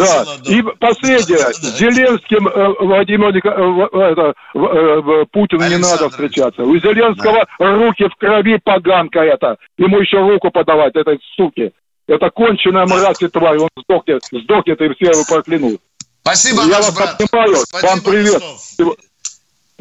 [0.00, 0.24] Да.
[0.50, 1.38] И последнее.
[1.54, 6.62] С Зеленским э, Владимир Ника- э, в- это, э, в- Путину не надо встречаться.
[6.62, 9.56] У Зеленского руки в крови поганка это.
[9.78, 11.72] Ему еще руку подавать, этой суки.
[12.06, 13.58] Это конченая мразь и тварь.
[13.58, 15.80] Он сдохнет, сдохнет и все его проклянут.
[16.22, 17.16] Спасибо, Я вас брат.
[17.18, 18.42] Спасибо, Вам привет.
[18.42, 18.96] Ростов.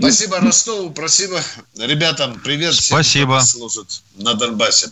[0.02, 1.39] Спасибо Ростову, спасибо
[1.78, 3.38] ребятам, привет всем, Спасибо.
[3.38, 4.89] кто слушает на Донбассе.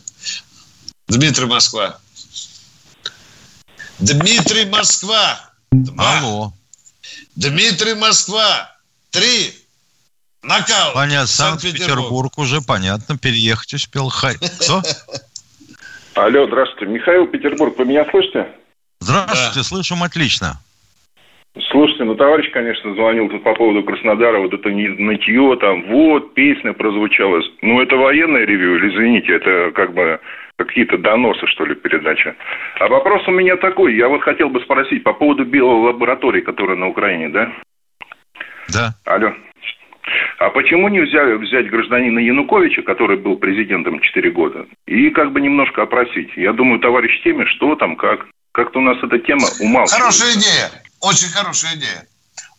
[1.07, 1.97] Дмитрий Москва.
[3.97, 5.49] Дмитрий Москва.
[5.71, 6.19] Два.
[6.19, 6.53] Алло.
[7.35, 8.75] Дмитрий Москва.
[9.09, 9.55] Три.
[10.43, 10.93] Нокаут.
[10.93, 12.37] Понятно, Санкт-Петербург.
[12.37, 14.09] Уже понятно, переехать успел.
[14.09, 14.35] Хай.
[14.35, 14.83] Кто?
[16.13, 16.85] Алло, здравствуйте.
[16.85, 18.47] Михаил Петербург, вы меня слышите?
[18.99, 20.61] Здравствуйте, слышим отлично.
[21.71, 26.73] Слушайте, ну товарищ, конечно, звонил тут по поводу Краснодара, вот это нытье там, вот, песня
[26.73, 27.41] прозвучала.
[27.61, 30.19] Ну, это военное ревью или, извините, это как бы
[30.57, 32.35] какие-то доносы, что ли, передача.
[32.79, 36.87] А вопрос у меня такой, я вот хотел бы спросить по поводу биолаборатории, которая на
[36.87, 37.51] Украине, да?
[38.67, 38.89] Да.
[39.05, 39.33] Алло.
[40.37, 45.81] А почему нельзя взять гражданина Януковича, который был президентом 4 года, и как бы немножко
[45.81, 46.31] опросить?
[46.35, 48.27] Я думаю, товарищ теме, что там, как.
[48.51, 50.01] Как-то у нас эта тема умалчивает.
[50.01, 50.88] Хорошая идея.
[50.99, 52.07] Очень хорошая идея.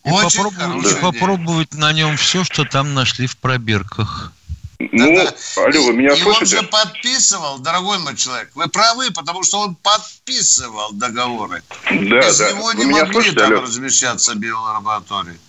[0.03, 1.01] И, Очень попробовать, хорошая и идея.
[1.01, 4.31] попробовать на нем все, что там нашли в пробирках.
[4.79, 5.19] Ну,
[5.57, 6.57] алло, вы меня И он слышите?
[6.61, 8.49] же подписывал, дорогой мой человек.
[8.55, 11.61] Вы правы, потому что он подписывал договоры.
[11.85, 12.51] Да, Без да.
[12.51, 13.61] него Вы не меня могли слышите, там алло?
[13.61, 15.39] размещаться биолаборатории.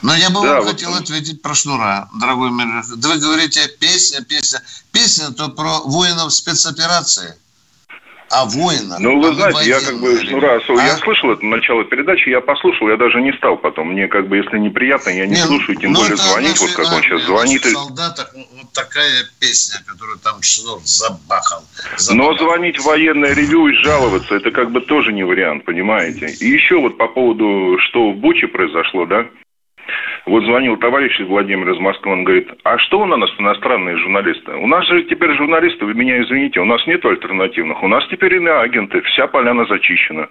[0.00, 2.64] Но я бы Да, вам вот- хотел ответить про шнура, дорогой мой.
[2.96, 4.62] Да вы говорите, песня, песня.
[4.92, 7.34] Песня то про воинов спецоперации.
[8.30, 8.98] А воинов.
[9.00, 10.96] Ну, вы а знаете, я как бы, ну, раз, я А?
[10.98, 13.92] слышал это начало передачи, я послушал, я даже не стал потом.
[13.92, 16.92] Мне как бы, если неприятно, я не, Не, слушаю, тем ну, более звонить, вот как
[16.92, 17.64] он сейчас звонит.
[17.64, 21.64] и- солдатах ну, вот такая песня, которую там шнур забахал.
[22.10, 26.26] Но звонить в военное ревю и жаловаться, это как бы тоже не вариант, понимаете?
[26.40, 29.26] И еще вот по поводу, что в Буче произошло, да?
[30.28, 34.52] Вот звонил товарищ из Владимира из Москвы, он говорит, а что у нас иностранные журналисты?
[34.52, 38.34] У нас же теперь журналисты, вы меня извините, у нас нет альтернативных, у нас теперь
[38.36, 40.28] иноагенты, вся поляна зачищена.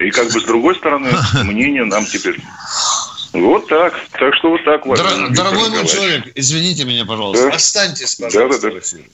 [0.00, 1.10] И как бы с другой стороны,
[1.44, 2.36] мнение нам теперь...
[3.32, 3.94] Вот так.
[4.18, 7.48] Так что вот так, Владимир Дор- Дорогой мой человек, извините меня, пожалуйста.
[7.48, 7.54] Да.
[7.54, 8.78] Останьтесь, Да, пожалуйста, да, да.
[8.80, 9.04] эфире.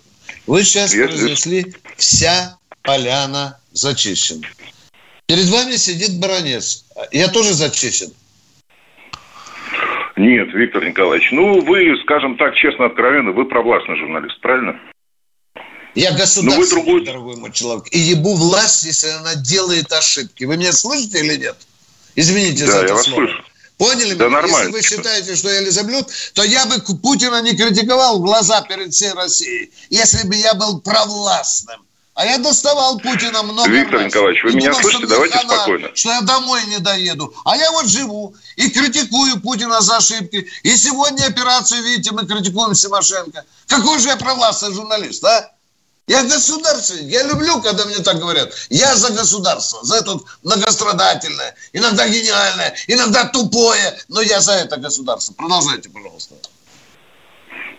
[0.46, 1.66] Вы сейчас Я произнесли
[1.96, 4.46] «вся поляна зачищена».
[5.26, 6.86] Перед вами сидит баронец.
[7.12, 8.12] Я тоже зачищен.
[10.16, 14.78] Нет, Виктор Николаевич, ну вы, скажем так, честно, откровенно, вы провластный журналист, правильно?
[15.96, 17.84] Я Ну, государственный, другой- дорогой мой человек.
[17.92, 20.44] И ебу власть, если она делает ошибки.
[20.44, 21.56] Вы меня слышите или нет?
[22.16, 23.26] Извините Да, за я это вас слово.
[23.26, 23.44] слышу.
[23.78, 24.40] Поняли Да меня?
[24.40, 24.76] нормально.
[24.76, 28.92] Если вы считаете, что я лизоблюд, то я бы Путина не критиковал в глаза перед
[28.92, 31.80] всей Россией, если бы я был провластным.
[32.14, 34.06] А я доставал Путина много Виктор раз.
[34.06, 35.06] Николаевич, вы И меня думал, слышите?
[35.08, 35.90] Давайте хана, спокойно.
[35.94, 37.34] Что я домой не доеду.
[37.44, 40.48] А я вот живу и критикую Путина за ошибки.
[40.62, 43.44] И сегодня операцию, видите, мы критикуем Симошенко.
[43.66, 45.50] Какой же я провластный журналист, а?
[46.06, 47.10] Я государственник.
[47.10, 48.52] Я люблю, когда мне так говорят.
[48.68, 55.32] Я за государство, за это многострадательное, иногда гениальное, иногда тупое, но я за это государство.
[55.32, 56.34] Продолжайте, пожалуйста.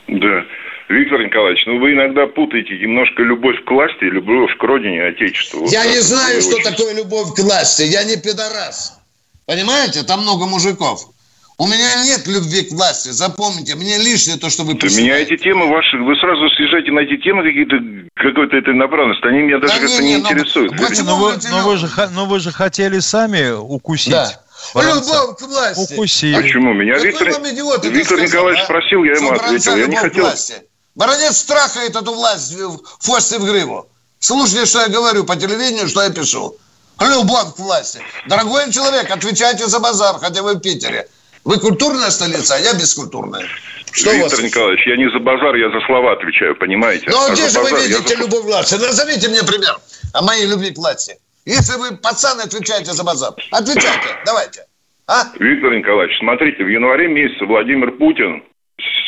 [0.08, 0.42] Да.
[0.88, 5.10] Виктор Николаевич, ну вы иногда путаете немножко любовь к власти и любовь к родине и
[5.10, 5.62] отечеству.
[5.62, 7.84] Вот я так не вот знаю, что очень- такое любовь к власти.
[7.84, 9.00] Я не пидорас.
[9.48, 10.04] Понимаете?
[10.04, 11.02] Там много мужиков.
[11.58, 13.10] У меня нет любви к власти.
[13.10, 15.04] Запомните, мне лишнее то, что вы присылаете.
[15.04, 17.78] меня эти темы ваши, вы сразу съезжаете на эти темы какие-то,
[18.14, 20.72] какой-то этой направленности, они меня даже Да как-то не, не, не, ну, интересуют.
[20.72, 24.12] почему Но вы, но вы же, но вы же хотели сами укусить.
[24.12, 24.30] Да.
[24.74, 25.14] Баранца.
[25.14, 25.94] Любовь к власти.
[25.94, 26.36] Укусили.
[26.36, 26.74] Почему?
[26.74, 28.66] Меня Какой Виктор, Виктор сказал, Николаевич а?
[28.66, 29.76] спросил, я ему ответил.
[29.78, 30.24] Я не хотел...
[30.24, 30.54] власти.
[30.96, 33.88] Баронец страхает эту власть в хвост и в гриву.
[34.20, 36.56] Слушайте, что я говорю по телевидению, что я пишу.
[37.00, 38.00] Любовь к власти.
[38.28, 41.08] Дорогой человек, отвечайте за базар, хотя вы в Питере.
[41.44, 43.46] Вы культурная столица, а я бескультурная.
[43.92, 44.12] Что?
[44.14, 47.06] Виктор Николаевич, я не за базар, я за слова отвечаю, понимаете?
[47.10, 48.76] Ну, а А где же вы базар видите за- любовь к власти?
[48.76, 49.78] Назовите мне пример
[50.14, 51.18] о моей любви к власти.
[51.46, 54.66] Если вы, пацаны, отвечаете за базар, отвечайте, давайте.
[55.08, 55.26] А?
[55.40, 58.44] Виктор Николаевич, смотрите, в январе месяце Владимир Путин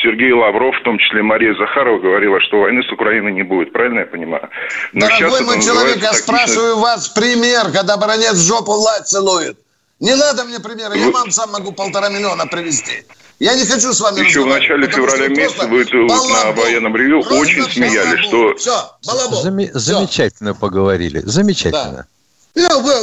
[0.02, 3.74] Сергей Лавров, в том числе Мария Захарова, говорила, что войны с Украиной не будет.
[3.74, 4.50] Правильно я понимаю?
[4.94, 9.58] Но Дорогой мой человек, я спрашиваю вас пример, когда баронец в жопу власть целует.
[10.00, 13.04] Не надо мне примера, я вам сам могу полтора миллиона привезти.
[13.40, 17.64] Я не хочу с вами Еще в начале февраля месяца вы на военном ревю очень
[17.70, 18.56] смеялись, что...
[18.56, 19.70] Все, Зам...
[19.74, 22.08] Замечательно поговорили, замечательно.
[22.56, 22.62] Да.
[22.62, 22.94] Я, вы,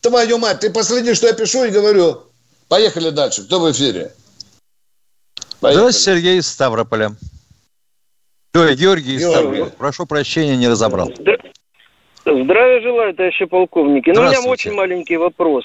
[0.00, 2.22] твою мать, ты последний, что я пишу и говорю.
[2.68, 4.12] Поехали дальше, кто в эфире?
[5.64, 5.80] Поехали.
[5.80, 7.12] Здравствуйте, Сергей из Ставрополя.
[8.54, 9.70] Ой, Георгий из Ставрополя.
[9.78, 11.10] Прошу прощения, не разобрал.
[12.26, 14.10] Здравия желаю, товарищи полковники.
[14.10, 15.64] Ну, у меня очень маленький вопрос.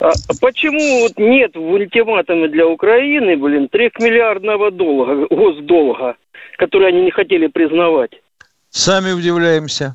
[0.00, 6.16] А почему вот нет в ультиматуме для Украины, блин, трехмиллиардного долга, госдолга,
[6.56, 8.12] который они не хотели признавать?
[8.70, 9.94] Сами удивляемся.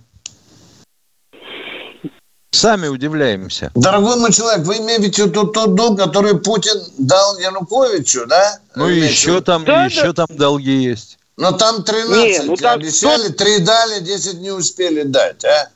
[2.52, 3.72] Сами удивляемся.
[3.76, 8.60] Дорогой мой человек, вы имеете тот, тот долг, который Путин дал Януковичу, да?
[8.76, 10.26] Ну, еще там, да, еще да.
[10.26, 11.20] там долги есть.
[11.38, 13.38] Но там 13 не, ну, там, обещали, тот...
[13.38, 15.70] 3 дали, 10 не успели дать, а?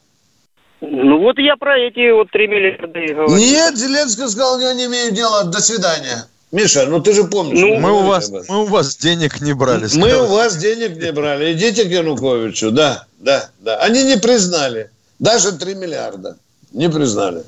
[0.82, 3.36] Ну вот я про эти вот 3 миллиарда и говорю.
[3.36, 6.26] Нет, Зеленский сказал, я не имею дела, до свидания.
[6.52, 7.60] Миша, ну ты же помнишь.
[7.60, 9.88] Ну, мы, у вас, мы у вас денег не брали.
[9.88, 10.08] Сказал.
[10.08, 11.54] Мы у вас денег не брали.
[11.54, 13.78] Идите к Януковичу, да, да, да.
[13.78, 14.90] Они не признали.
[15.20, 16.38] Даже 3 миллиарда.
[16.74, 17.44] Не признали.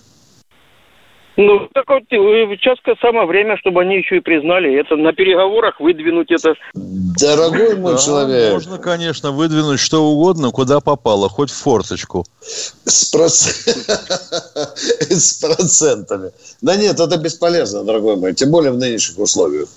[1.37, 6.31] Ну, так вот, сейчас самое время, чтобы они еще и признали это, на переговорах выдвинуть
[6.31, 6.53] это.
[6.73, 8.53] Дорогой мой да, человек.
[8.53, 12.25] Можно, конечно, выдвинуть что угодно, куда попало, хоть в форточку.
[12.39, 13.65] С, проц...
[15.09, 16.31] С процентами.
[16.61, 19.67] Да нет, это бесполезно, дорогой мой, тем более в нынешних условиях.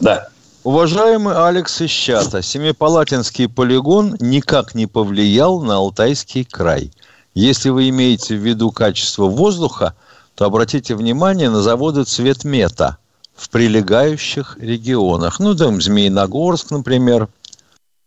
[0.00, 0.28] Да.
[0.62, 6.92] Уважаемый Алекс из чата, Семипалатинский полигон никак не повлиял на Алтайский край.
[7.34, 9.94] Если вы имеете в виду качество воздуха,
[10.34, 12.98] то обратите внимание на заводы цветмета
[13.34, 15.40] в прилегающих регионах.
[15.40, 17.28] Ну, там Змеиногорск, например.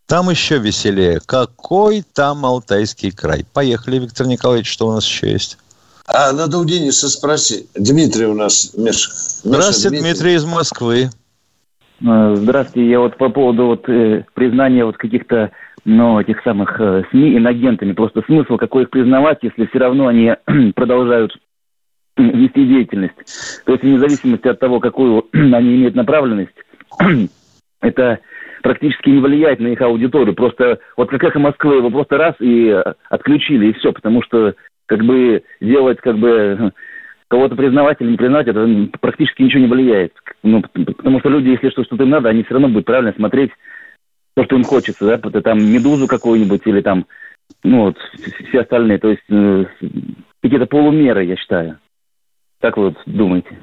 [0.05, 1.21] Там еще веселее.
[1.25, 3.45] Какой там Алтайский край?
[3.53, 5.57] Поехали, Виктор Николаевич, что у нас еще есть?
[6.05, 7.67] А, надо у Дениса спросить.
[7.73, 9.09] Дмитрий у нас, Миша.
[9.43, 10.11] Здравствуйте, Дмитрий.
[10.11, 11.09] Дмитрий из Москвы.
[12.05, 12.89] Э, здравствуйте.
[12.89, 15.51] Я вот по поводу вот, э, признания вот каких-то
[15.85, 17.93] но этих самых э, СМИ инагентами.
[17.93, 20.33] Просто смысл, какой их признавать, если все равно они
[20.75, 21.37] продолжают
[22.17, 23.63] вести деятельность.
[23.65, 26.55] То есть вне зависимости от того, какую они имеют направленность,
[27.81, 28.19] это
[28.61, 30.33] практически не влияет на их аудиторию.
[30.35, 33.91] Просто вот как эхо Москвы его просто раз и отключили, и все.
[33.91, 34.55] Потому что
[34.85, 36.71] как бы делать как бы
[37.27, 38.65] кого-то признавать или не признавать, это
[39.01, 40.13] практически ничего не влияет.
[40.43, 43.51] Ну, потому что люди, если что-то им надо, они все равно будут правильно смотреть
[44.35, 47.05] то, что им хочется, да, это там медузу какую-нибудь или там,
[47.63, 47.97] ну вот,
[48.49, 48.99] все остальные.
[48.99, 49.65] То есть э,
[50.41, 51.79] какие-то полумеры, я считаю.
[52.61, 53.57] Как вы вот думаете?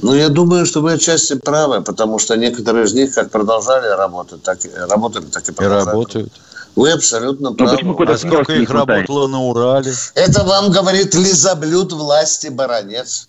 [0.00, 4.42] Ну, я думаю, что вы отчасти правы, потому что некоторые из них как продолжали работать,
[4.44, 5.88] так и работали, так и продолжают.
[5.88, 6.32] И работают.
[6.76, 7.72] Вы абсолютно правы.
[7.82, 9.90] Ну, почему а сколько их работало на Урале?
[10.14, 13.28] Это вам говорит лизоблюд власти баронец.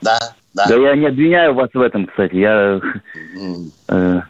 [0.00, 0.18] Да,
[0.54, 0.66] да.
[0.68, 2.36] Да я не обвиняю вас в этом, кстати.
[2.36, 2.80] Я...
[3.88, 4.20] Э,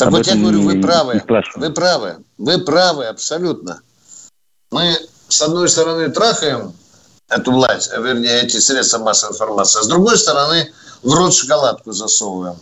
[0.00, 1.22] так вот я говорю, вы правы.
[1.56, 2.16] Вы правы.
[2.38, 3.82] Вы правы абсолютно.
[4.70, 4.96] Мы,
[5.28, 6.72] с одной стороны, трахаем
[7.28, 10.72] эту власть, а вернее, эти средства массовой информации, а с другой стороны,
[11.02, 12.56] в рот шоколадку засовываем.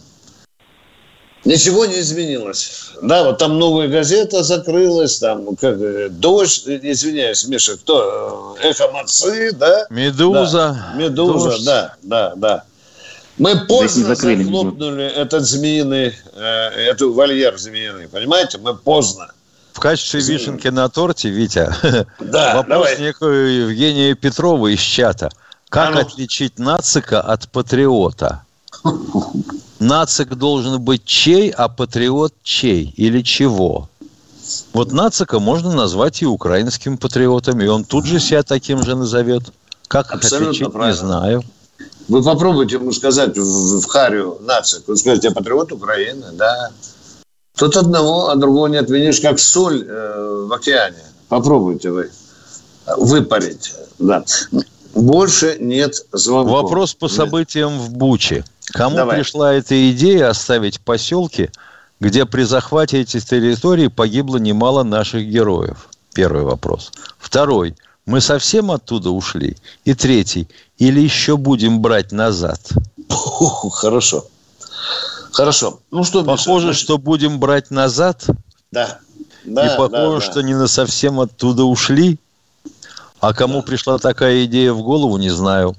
[1.45, 2.91] Ничего не изменилось.
[3.01, 5.78] Да, вот там новая газета закрылась, там как,
[6.18, 8.57] дождь, извиняюсь, Миша, кто?
[8.61, 9.86] Эхо Мацы, да?
[9.91, 10.76] Медуза.
[10.76, 11.64] Да, Медуза, дождь.
[11.64, 12.64] да, да, да.
[13.39, 16.41] Мы поздно захлопнули этот змеиный, э,
[16.91, 18.59] эту вольер змеиный, понимаете?
[18.59, 19.28] Мы поздно.
[19.72, 20.43] В качестве Змеиный.
[20.43, 21.72] вишенки на торте, Витя,
[22.18, 23.01] да, вопрос давай.
[23.01, 25.30] некого Евгения Петрова из чата.
[25.68, 26.01] Как а ну.
[26.01, 28.43] отличить нацика от патриота?
[29.78, 33.89] Нацик должен быть чей, а патриот чей или чего?
[34.72, 39.53] Вот нацика можно назвать и украинским патриотом, и он тут же себя таким же назовет.
[39.86, 40.93] Как Абсолютно отличить, правильно.
[40.93, 41.45] не знаю.
[42.09, 44.85] Вы попробуйте ему сказать в, в Харю нацик.
[44.87, 46.71] Вы скажете, я патриот Украины, да.
[47.57, 51.03] Тут одного, а другого не отменишь, как соль э, в океане.
[51.29, 52.11] Попробуйте вы
[52.97, 53.75] выпарить.
[53.99, 54.25] Да.
[54.95, 56.63] Больше нет звонков.
[56.63, 58.45] Вопрос по событиям в Буче.
[58.73, 59.17] Кому Давай.
[59.17, 61.51] пришла эта идея оставить поселки,
[62.01, 65.89] где при захвате этих территорий погибло немало наших героев?
[66.15, 66.93] Первый вопрос.
[67.19, 67.77] Второй.
[68.09, 69.59] Мы совсем оттуда ушли?
[69.85, 70.49] И третий
[70.79, 72.59] или еще будем брать назад?
[73.71, 74.27] Хорошо.
[75.31, 75.81] Хорошо.
[75.91, 78.25] Ну что, Похоже, Миша, что будем брать назад.
[78.73, 78.99] Да.
[79.45, 82.19] да и похоже, да, что не на совсем оттуда ушли.
[83.21, 83.63] А кому да.
[83.63, 85.77] пришла такая идея в голову, не знаю.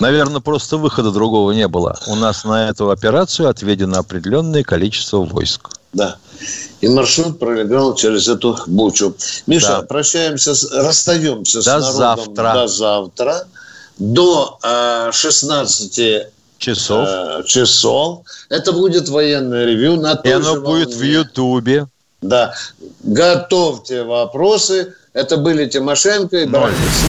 [0.00, 1.98] Наверное, просто выхода другого не было.
[2.06, 5.77] У нас на эту операцию отведено определенное количество войск.
[5.92, 6.16] Да.
[6.80, 9.14] И маршрут пролегал через эту бучу.
[9.46, 9.82] Миша, да.
[9.82, 12.52] прощаемся, расстаемся До с народом завтра.
[12.52, 13.48] до завтра.
[13.98, 16.26] До э, 16
[16.58, 17.08] часов.
[17.08, 18.20] Э, часов.
[18.48, 21.86] Это будет военное ревю на И оно будет в Ютубе.
[22.20, 22.54] Да.
[23.02, 24.94] Готовьте вопросы.
[25.12, 27.08] Это были Тимошенко и Баранец.